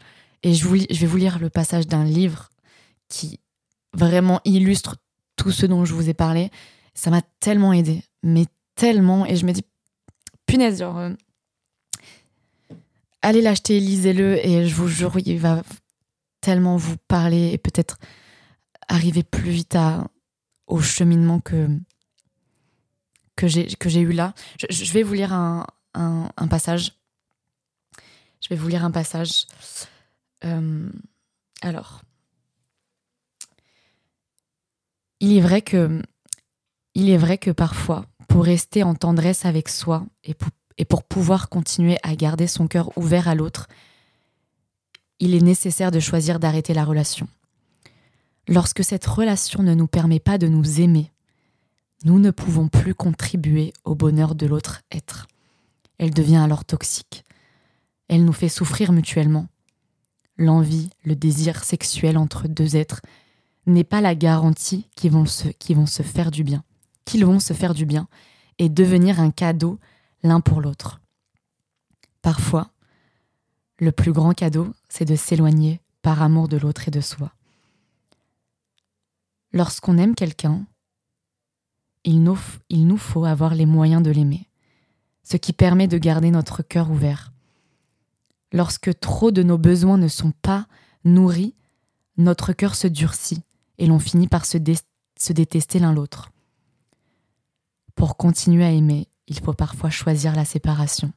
et 0.42 0.54
je, 0.54 0.66
vous, 0.66 0.76
je 0.76 1.00
vais 1.00 1.06
vous 1.06 1.16
lire 1.16 1.38
le 1.38 1.50
passage 1.50 1.86
d'un 1.86 2.04
livre 2.04 2.50
qui 3.08 3.38
vraiment 3.92 4.40
illustre 4.44 4.96
tout 5.36 5.52
ce 5.52 5.66
dont 5.66 5.84
je 5.84 5.94
vous 5.94 6.08
ai 6.08 6.14
parlé. 6.14 6.50
Ça 6.94 7.10
m'a 7.10 7.22
tellement 7.40 7.72
aidé, 7.72 8.02
mais 8.22 8.46
tellement. 8.74 9.24
Et 9.26 9.36
je 9.36 9.46
me 9.46 9.52
dis, 9.52 9.64
punaise, 10.46 10.80
genre, 10.80 10.98
euh, 10.98 11.10
allez 13.22 13.40
l'acheter, 13.40 13.78
lisez-le, 13.80 14.44
et 14.44 14.66
je 14.66 14.74
vous 14.74 14.88
jure, 14.88 15.12
il 15.24 15.38
va 15.38 15.62
tellement 16.44 16.76
vous 16.76 16.96
parler 17.08 17.52
et 17.52 17.58
peut-être 17.58 17.98
arriver 18.88 19.22
plus 19.22 19.50
vite 19.50 19.78
au 20.66 20.80
cheminement 20.82 21.40
que, 21.40 21.68
que 23.34 23.48
j'ai 23.48 24.00
eu 24.00 24.12
là. 24.12 24.34
Je, 24.68 24.92
vais 24.92 25.02
vous 25.02 25.14
lire 25.14 25.32
un, 25.32 25.66
un, 25.94 26.48
passage. 26.48 26.92
Je 28.42 28.48
vais 28.50 28.56
vous 28.56 28.68
lire 28.68 28.84
un 28.84 28.90
passage. 28.90 29.46
Euh, 30.44 30.90
alors, 31.62 32.02
il 35.20 35.34
est 35.34 35.40
vrai 35.40 35.62
que, 35.62 36.02
il 36.94 37.08
est 37.08 37.16
vrai 37.16 37.38
que 37.38 37.52
parfois, 37.52 38.04
pour 38.28 38.44
rester 38.44 38.82
en 38.82 38.94
tendresse 38.94 39.46
avec 39.46 39.70
soi 39.70 40.04
et 40.24 40.34
pour, 40.34 40.50
et 40.76 40.84
pour 40.84 41.04
pouvoir 41.04 41.48
continuer 41.48 41.96
à 42.02 42.14
garder 42.14 42.46
son 42.46 42.68
cœur 42.68 42.96
ouvert 42.98 43.28
à 43.28 43.34
l'autre, 43.34 43.66
il 45.20 45.34
est 45.34 45.42
nécessaire 45.42 45.90
de 45.90 46.00
choisir 46.00 46.38
d'arrêter 46.38 46.74
la 46.74 46.84
relation. 46.84 47.28
Lorsque 48.48 48.84
cette 48.84 49.06
relation 49.06 49.62
ne 49.62 49.74
nous 49.74 49.86
permet 49.86 50.20
pas 50.20 50.38
de 50.38 50.48
nous 50.48 50.80
aimer, 50.80 51.10
nous 52.04 52.18
ne 52.18 52.30
pouvons 52.30 52.68
plus 52.68 52.94
contribuer 52.94 53.72
au 53.84 53.94
bonheur 53.94 54.34
de 54.34 54.46
l'autre 54.46 54.82
être. 54.92 55.26
Elle 55.98 56.12
devient 56.12 56.36
alors 56.36 56.64
toxique. 56.64 57.24
Elle 58.08 58.24
nous 58.24 58.32
fait 58.32 58.48
souffrir 58.48 58.92
mutuellement. 58.92 59.46
L'envie, 60.36 60.90
le 61.04 61.16
désir 61.16 61.64
sexuel 61.64 62.18
entre 62.18 62.48
deux 62.48 62.76
êtres 62.76 63.00
n'est 63.66 63.84
pas 63.84 64.00
la 64.00 64.14
garantie 64.14 64.88
qu'ils 64.94 65.12
vont, 65.12 65.24
se, 65.24 66.02
faire 66.02 66.30
du 66.30 66.44
bien, 66.44 66.64
qu'ils 67.04 67.24
vont 67.24 67.40
se 67.40 67.54
faire 67.54 67.72
du 67.72 67.86
bien 67.86 68.08
et 68.58 68.68
devenir 68.68 69.20
un 69.20 69.30
cadeau 69.30 69.78
l'un 70.22 70.40
pour 70.40 70.60
l'autre. 70.60 71.00
Parfois, 72.20 72.70
le 73.78 73.92
plus 73.92 74.12
grand 74.12 74.34
cadeau, 74.34 74.68
c'est 74.96 75.04
de 75.04 75.16
s'éloigner 75.16 75.80
par 76.02 76.22
amour 76.22 76.46
de 76.46 76.56
l'autre 76.56 76.86
et 76.86 76.92
de 76.92 77.00
soi. 77.00 77.32
Lorsqu'on 79.52 79.98
aime 79.98 80.14
quelqu'un, 80.14 80.68
il 82.04 82.22
nous, 82.22 82.96
faut 82.96 83.24
avoir 83.24 83.56
les 83.56 83.66
moyens 83.66 84.04
de 84.04 84.12
l'aimer, 84.12 84.48
ce 85.24 85.36
qui 85.36 85.52
permet 85.52 85.88
de 85.88 85.98
garder 85.98 86.30
notre 86.30 86.62
cœur 86.62 86.92
ouvert. 86.92 87.32
Lorsque 88.52 88.96
trop 89.00 89.32
de 89.32 89.42
nos 89.42 89.58
besoins 89.58 89.98
ne 89.98 90.06
sont 90.06 90.30
pas 90.30 90.68
nourris, 91.04 91.56
notre 92.16 92.52
cœur 92.52 92.76
se 92.76 92.86
durcit 92.86 93.42
et 93.78 93.86
l'on 93.86 93.98
finit 93.98 94.28
par 94.28 94.46
se 94.46 94.58
détester 94.58 95.80
l'un 95.80 95.92
l'autre. 95.92 96.30
Pour 97.96 98.16
continuer 98.16 98.64
à 98.64 98.70
aimer, 98.70 99.08
il 99.26 99.40
faut 99.40 99.54
parfois 99.54 99.90
choisir 99.90 100.36
la 100.36 100.44
séparation. 100.44 101.12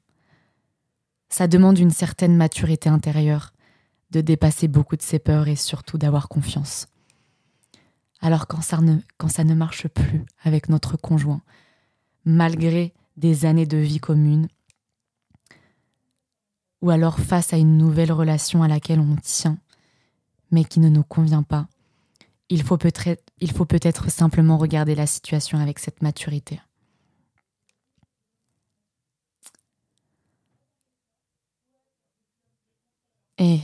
Ça 1.30 1.48
demande 1.48 1.78
une 1.78 1.92
certaine 1.92 2.36
maturité 2.36 2.90
intérieure, 2.90 3.52
de 4.12 4.22
dépasser 4.22 4.68
beaucoup 4.68 4.96
de 4.96 5.02
ses 5.02 5.20
peurs 5.20 5.48
et 5.48 5.56
surtout 5.56 5.98
d'avoir 5.98 6.30
confiance. 6.30 6.88
Alors 8.20 8.48
quand 8.48 8.62
ça, 8.62 8.78
ne, 8.82 9.54
marche 9.54 9.88
plus 9.88 10.26
avec 10.44 10.70
notre 10.70 10.98
conjoint, 10.98 11.42
malgré 12.26 12.94
des 13.16 13.46
années 13.46 13.66
de 13.66 13.78
vie 13.78 14.00
commune, 14.00 14.48
ou 16.82 16.90
alors 16.90 17.20
face 17.20 17.54
à 17.54 17.58
une 17.58 17.78
nouvelle 17.78 18.12
relation 18.12 18.64
à 18.64 18.68
laquelle 18.68 19.00
on 19.00 19.16
tient, 19.18 19.58
mais 20.52 20.64
qui 20.64 20.80
ne 20.80 20.90
nous 20.90 21.04
convient 21.04 21.44
pas, 21.44 21.68
il 22.50 22.64
faut 22.64 22.78
peut-être 22.78 24.04
peut 24.04 24.10
simplement 24.10 24.58
regarder 24.58 24.96
la 24.96 25.08
situation 25.08 25.60
avec 25.60 25.80
cette 25.80 26.02
maturité. 26.02 26.60
Et 33.38 33.60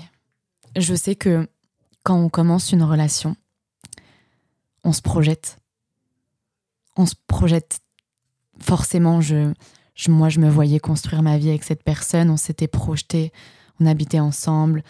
je 0.76 0.96
sais 0.96 1.16
que 1.16 1.48
quand 2.04 2.18
on 2.18 2.30
commence 2.30 2.72
une 2.72 2.84
relation, 2.84 3.36
on 4.84 4.92
se 4.92 5.02
projette. 5.02 5.58
On 6.96 7.06
se 7.06 7.16
projette. 7.28 7.80
Forcément, 8.60 9.20
moi, 10.10 10.30
je 10.30 10.40
me 10.40 10.50
voyais 10.50 10.80
construire 10.80 11.24
ma 11.24 11.38
vie 11.38 11.50
avec 11.50 11.64
cette 11.64 11.84
personne. 11.84 12.30
On 12.30 12.38
s'était 12.38 12.68
projeté. 12.68 13.32
On 13.80 13.86
habitait 13.86 14.20
ensemble. 14.20 14.84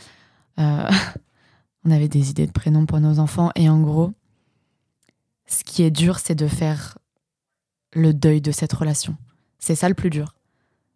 Euh, 0.60 0.90
on 1.86 1.92
avait 1.92 2.08
des 2.08 2.30
idées 2.30 2.48
de 2.48 2.52
prénoms 2.52 2.86
pour 2.86 3.00
nos 3.00 3.20
enfants. 3.20 3.52
Et 3.56 3.70
en 3.70 3.82
gros, 3.82 4.14
ce 5.46 5.64
qui 5.64 5.84
est 5.84 5.92
dur, 5.92 6.20
c'est 6.20 6.36
de 6.36 6.48
faire 6.48 6.98
le 7.94 8.14
deuil 8.14 8.42
de 8.42 8.52
cette 8.52 8.74
relation. 8.74 9.16
C'est 9.60 9.76
ça 9.76 9.88
le 9.88 9.96
plus 9.96 10.10
dur. 10.10 10.36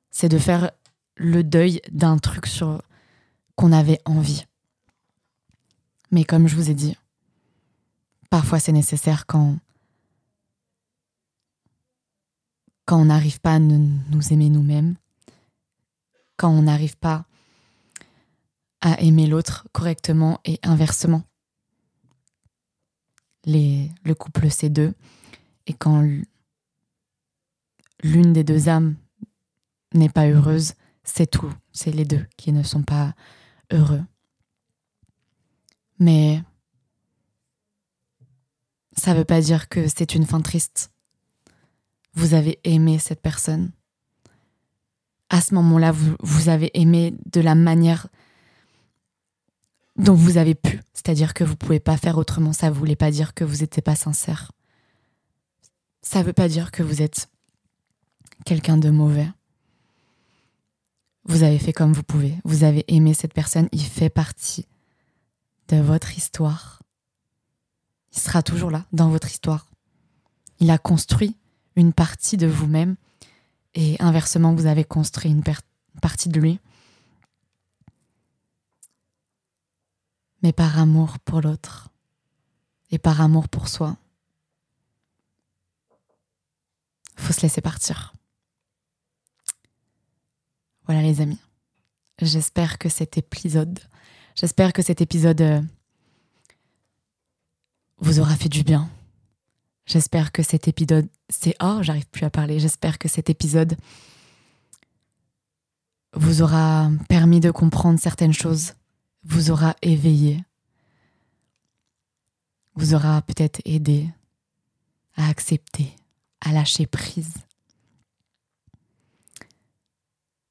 C'est 0.09 0.29
de 0.29 0.39
faire 0.39 0.71
le 1.15 1.43
deuil 1.43 1.81
d'un 1.91 2.17
truc 2.17 2.47
sur 2.47 2.81
qu'on 3.55 3.71
avait 3.71 3.99
envie. 4.05 4.45
Mais 6.11 6.23
comme 6.23 6.47
je 6.47 6.55
vous 6.55 6.69
ai 6.69 6.73
dit, 6.73 6.95
parfois 8.29 8.59
c'est 8.59 8.71
nécessaire 8.71 9.25
quand, 9.25 9.57
quand 12.85 12.99
on 13.01 13.05
n'arrive 13.05 13.39
pas 13.39 13.55
à 13.55 13.59
nous 13.59 14.33
aimer 14.33 14.49
nous-mêmes, 14.49 14.95
quand 16.37 16.49
on 16.49 16.61
n'arrive 16.61 16.97
pas 16.97 17.25
à 18.81 19.01
aimer 19.01 19.27
l'autre 19.27 19.67
correctement 19.73 20.39
et 20.45 20.59
inversement. 20.63 21.23
Le 23.45 24.13
couple, 24.13 24.49
c'est 24.49 24.69
deux. 24.69 24.93
Et 25.65 25.73
quand 25.73 26.01
l'une 28.03 28.33
des 28.33 28.43
deux 28.43 28.69
âmes 28.69 28.95
n'est 29.93 30.09
pas 30.09 30.27
heureuse, 30.27 30.73
c'est 31.03 31.27
tout. 31.27 31.51
C'est 31.71 31.91
les 31.91 32.05
deux 32.05 32.25
qui 32.37 32.51
ne 32.51 32.63
sont 32.63 32.83
pas 32.83 33.13
heureux. 33.71 34.03
Mais 35.99 36.41
ça 38.95 39.13
ne 39.13 39.19
veut 39.19 39.25
pas 39.25 39.41
dire 39.41 39.69
que 39.69 39.87
c'est 39.87 40.15
une 40.15 40.25
fin 40.25 40.41
triste. 40.41 40.91
Vous 42.13 42.33
avez 42.33 42.59
aimé 42.63 42.99
cette 42.99 43.21
personne. 43.21 43.71
À 45.29 45.41
ce 45.41 45.53
moment-là, 45.55 45.91
vous, 45.91 46.15
vous 46.21 46.49
avez 46.49 46.71
aimé 46.79 47.13
de 47.31 47.41
la 47.41 47.55
manière 47.55 48.07
dont 49.97 50.13
vous 50.13 50.37
avez 50.37 50.55
pu. 50.55 50.81
C'est-à-dire 50.93 51.33
que 51.33 51.43
vous 51.43 51.55
pouvez 51.55 51.79
pas 51.79 51.97
faire 51.97 52.17
autrement. 52.17 52.53
Ça 52.53 52.69
ne 52.69 52.75
voulait 52.75 52.95
pas 52.95 53.11
dire 53.11 53.33
que 53.33 53.43
vous 53.43 53.57
n'étiez 53.57 53.81
pas 53.81 53.95
sincère. 53.95 54.51
Ça 56.01 56.23
veut 56.23 56.33
pas 56.33 56.47
dire 56.47 56.71
que 56.71 56.83
vous 56.83 57.01
êtes 57.01 57.29
quelqu'un 58.45 58.77
de 58.77 58.89
mauvais. 58.89 59.27
Vous 61.25 61.43
avez 61.43 61.59
fait 61.59 61.73
comme 61.73 61.93
vous 61.93 62.03
pouvez. 62.03 62.35
Vous 62.45 62.63
avez 62.63 62.85
aimé 62.87 63.13
cette 63.13 63.33
personne. 63.33 63.67
Il 63.73 63.83
fait 63.83 64.09
partie 64.09 64.65
de 65.67 65.77
votre 65.77 66.17
histoire. 66.17 66.81
Il 68.13 68.19
sera 68.19 68.41
toujours 68.41 68.71
là, 68.71 68.85
dans 68.93 69.09
votre 69.09 69.29
histoire. 69.29 69.67
Il 70.59 70.71
a 70.71 70.77
construit 70.77 71.35
une 71.75 71.93
partie 71.93 72.37
de 72.37 72.47
vous-même 72.47 72.95
et 73.75 73.95
inversement, 74.01 74.55
vous 74.55 74.65
avez 74.65 74.83
construit 74.83 75.29
une 75.31 75.43
partie 76.01 76.29
de 76.29 76.39
lui. 76.39 76.59
Mais 80.41 80.53
par 80.53 80.79
amour 80.79 81.19
pour 81.19 81.41
l'autre 81.41 81.89
et 82.89 82.97
par 82.97 83.21
amour 83.21 83.49
pour 83.49 83.67
soi. 83.67 83.97
Faut 87.15 87.33
se 87.33 87.41
laisser 87.41 87.61
partir. 87.61 88.13
Voilà 90.85 91.01
les 91.01 91.21
amis. 91.21 91.39
J'espère 92.21 92.77
que 92.77 92.89
cet 92.89 93.17
épisode, 93.17 93.79
j'espère 94.37 94.71
que 94.71 94.81
cet 94.81 95.01
épisode 95.01 95.41
euh, 95.41 95.61
vous 97.97 98.19
aura 98.19 98.35
fait 98.35 98.49
du 98.49 98.63
bien. 98.63 98.89
J'espère 99.85 100.31
que 100.31 100.43
cet 100.43 100.67
épisode, 100.67 101.07
c'est 101.29 101.55
oh, 101.61 101.79
j'arrive 101.81 102.07
plus 102.07 102.25
à 102.25 102.29
parler. 102.29 102.59
J'espère 102.59 102.97
que 102.99 103.07
cet 103.07 103.29
épisode 103.29 103.77
vous 106.13 106.41
aura 106.41 106.89
permis 107.09 107.39
de 107.39 107.51
comprendre 107.51 107.99
certaines 107.99 108.33
choses, 108.33 108.73
vous 109.23 109.51
aura 109.51 109.75
éveillé, 109.81 110.43
vous 112.75 112.93
aura 112.93 113.21
peut-être 113.21 113.61
aidé 113.65 114.09
à 115.15 115.27
accepter, 115.29 115.95
à 116.41 116.51
lâcher 116.51 116.85
prise. 116.85 117.33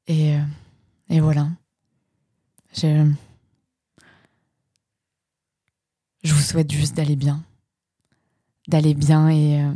Et, 0.06 0.36
euh, 0.36 0.44
et 1.08 1.20
voilà. 1.20 1.48
Je, 2.72 3.10
je 6.26 6.34
vous 6.34 6.40
souhaite 6.40 6.72
juste 6.72 6.96
d'aller 6.96 7.14
bien, 7.14 7.40
d'aller 8.66 8.94
bien 8.94 9.28
et 9.28 9.62
euh, 9.62 9.72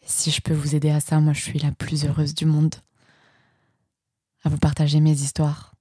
si 0.00 0.30
je 0.30 0.40
peux 0.40 0.54
vous 0.54 0.74
aider 0.74 0.88
à 0.88 1.00
ça, 1.00 1.20
moi 1.20 1.34
je 1.34 1.42
suis 1.42 1.58
la 1.58 1.72
plus 1.72 2.06
heureuse 2.06 2.34
du 2.34 2.46
monde 2.46 2.74
à 4.42 4.48
vous 4.48 4.56
partager 4.56 5.00
mes 5.00 5.12
histoires. 5.12 5.74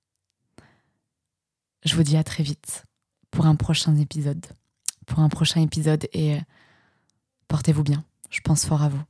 Je 1.86 1.96
vous 1.96 2.04
dis 2.04 2.18
à 2.18 2.24
très 2.24 2.44
vite 2.44 2.84
pour 3.32 3.46
un 3.46 3.56
prochain 3.56 3.96
épisode. 3.96 4.46
Pour 5.06 5.20
un 5.20 5.30
prochain 5.30 5.62
épisode 5.62 6.08
et 6.12 6.36
euh, 6.36 6.40
portez-vous 7.48 7.84
bien. 7.84 8.04
Je 8.30 8.42
pense 8.42 8.66
fort 8.66 8.84
à 8.84 8.90
vous. 8.90 9.04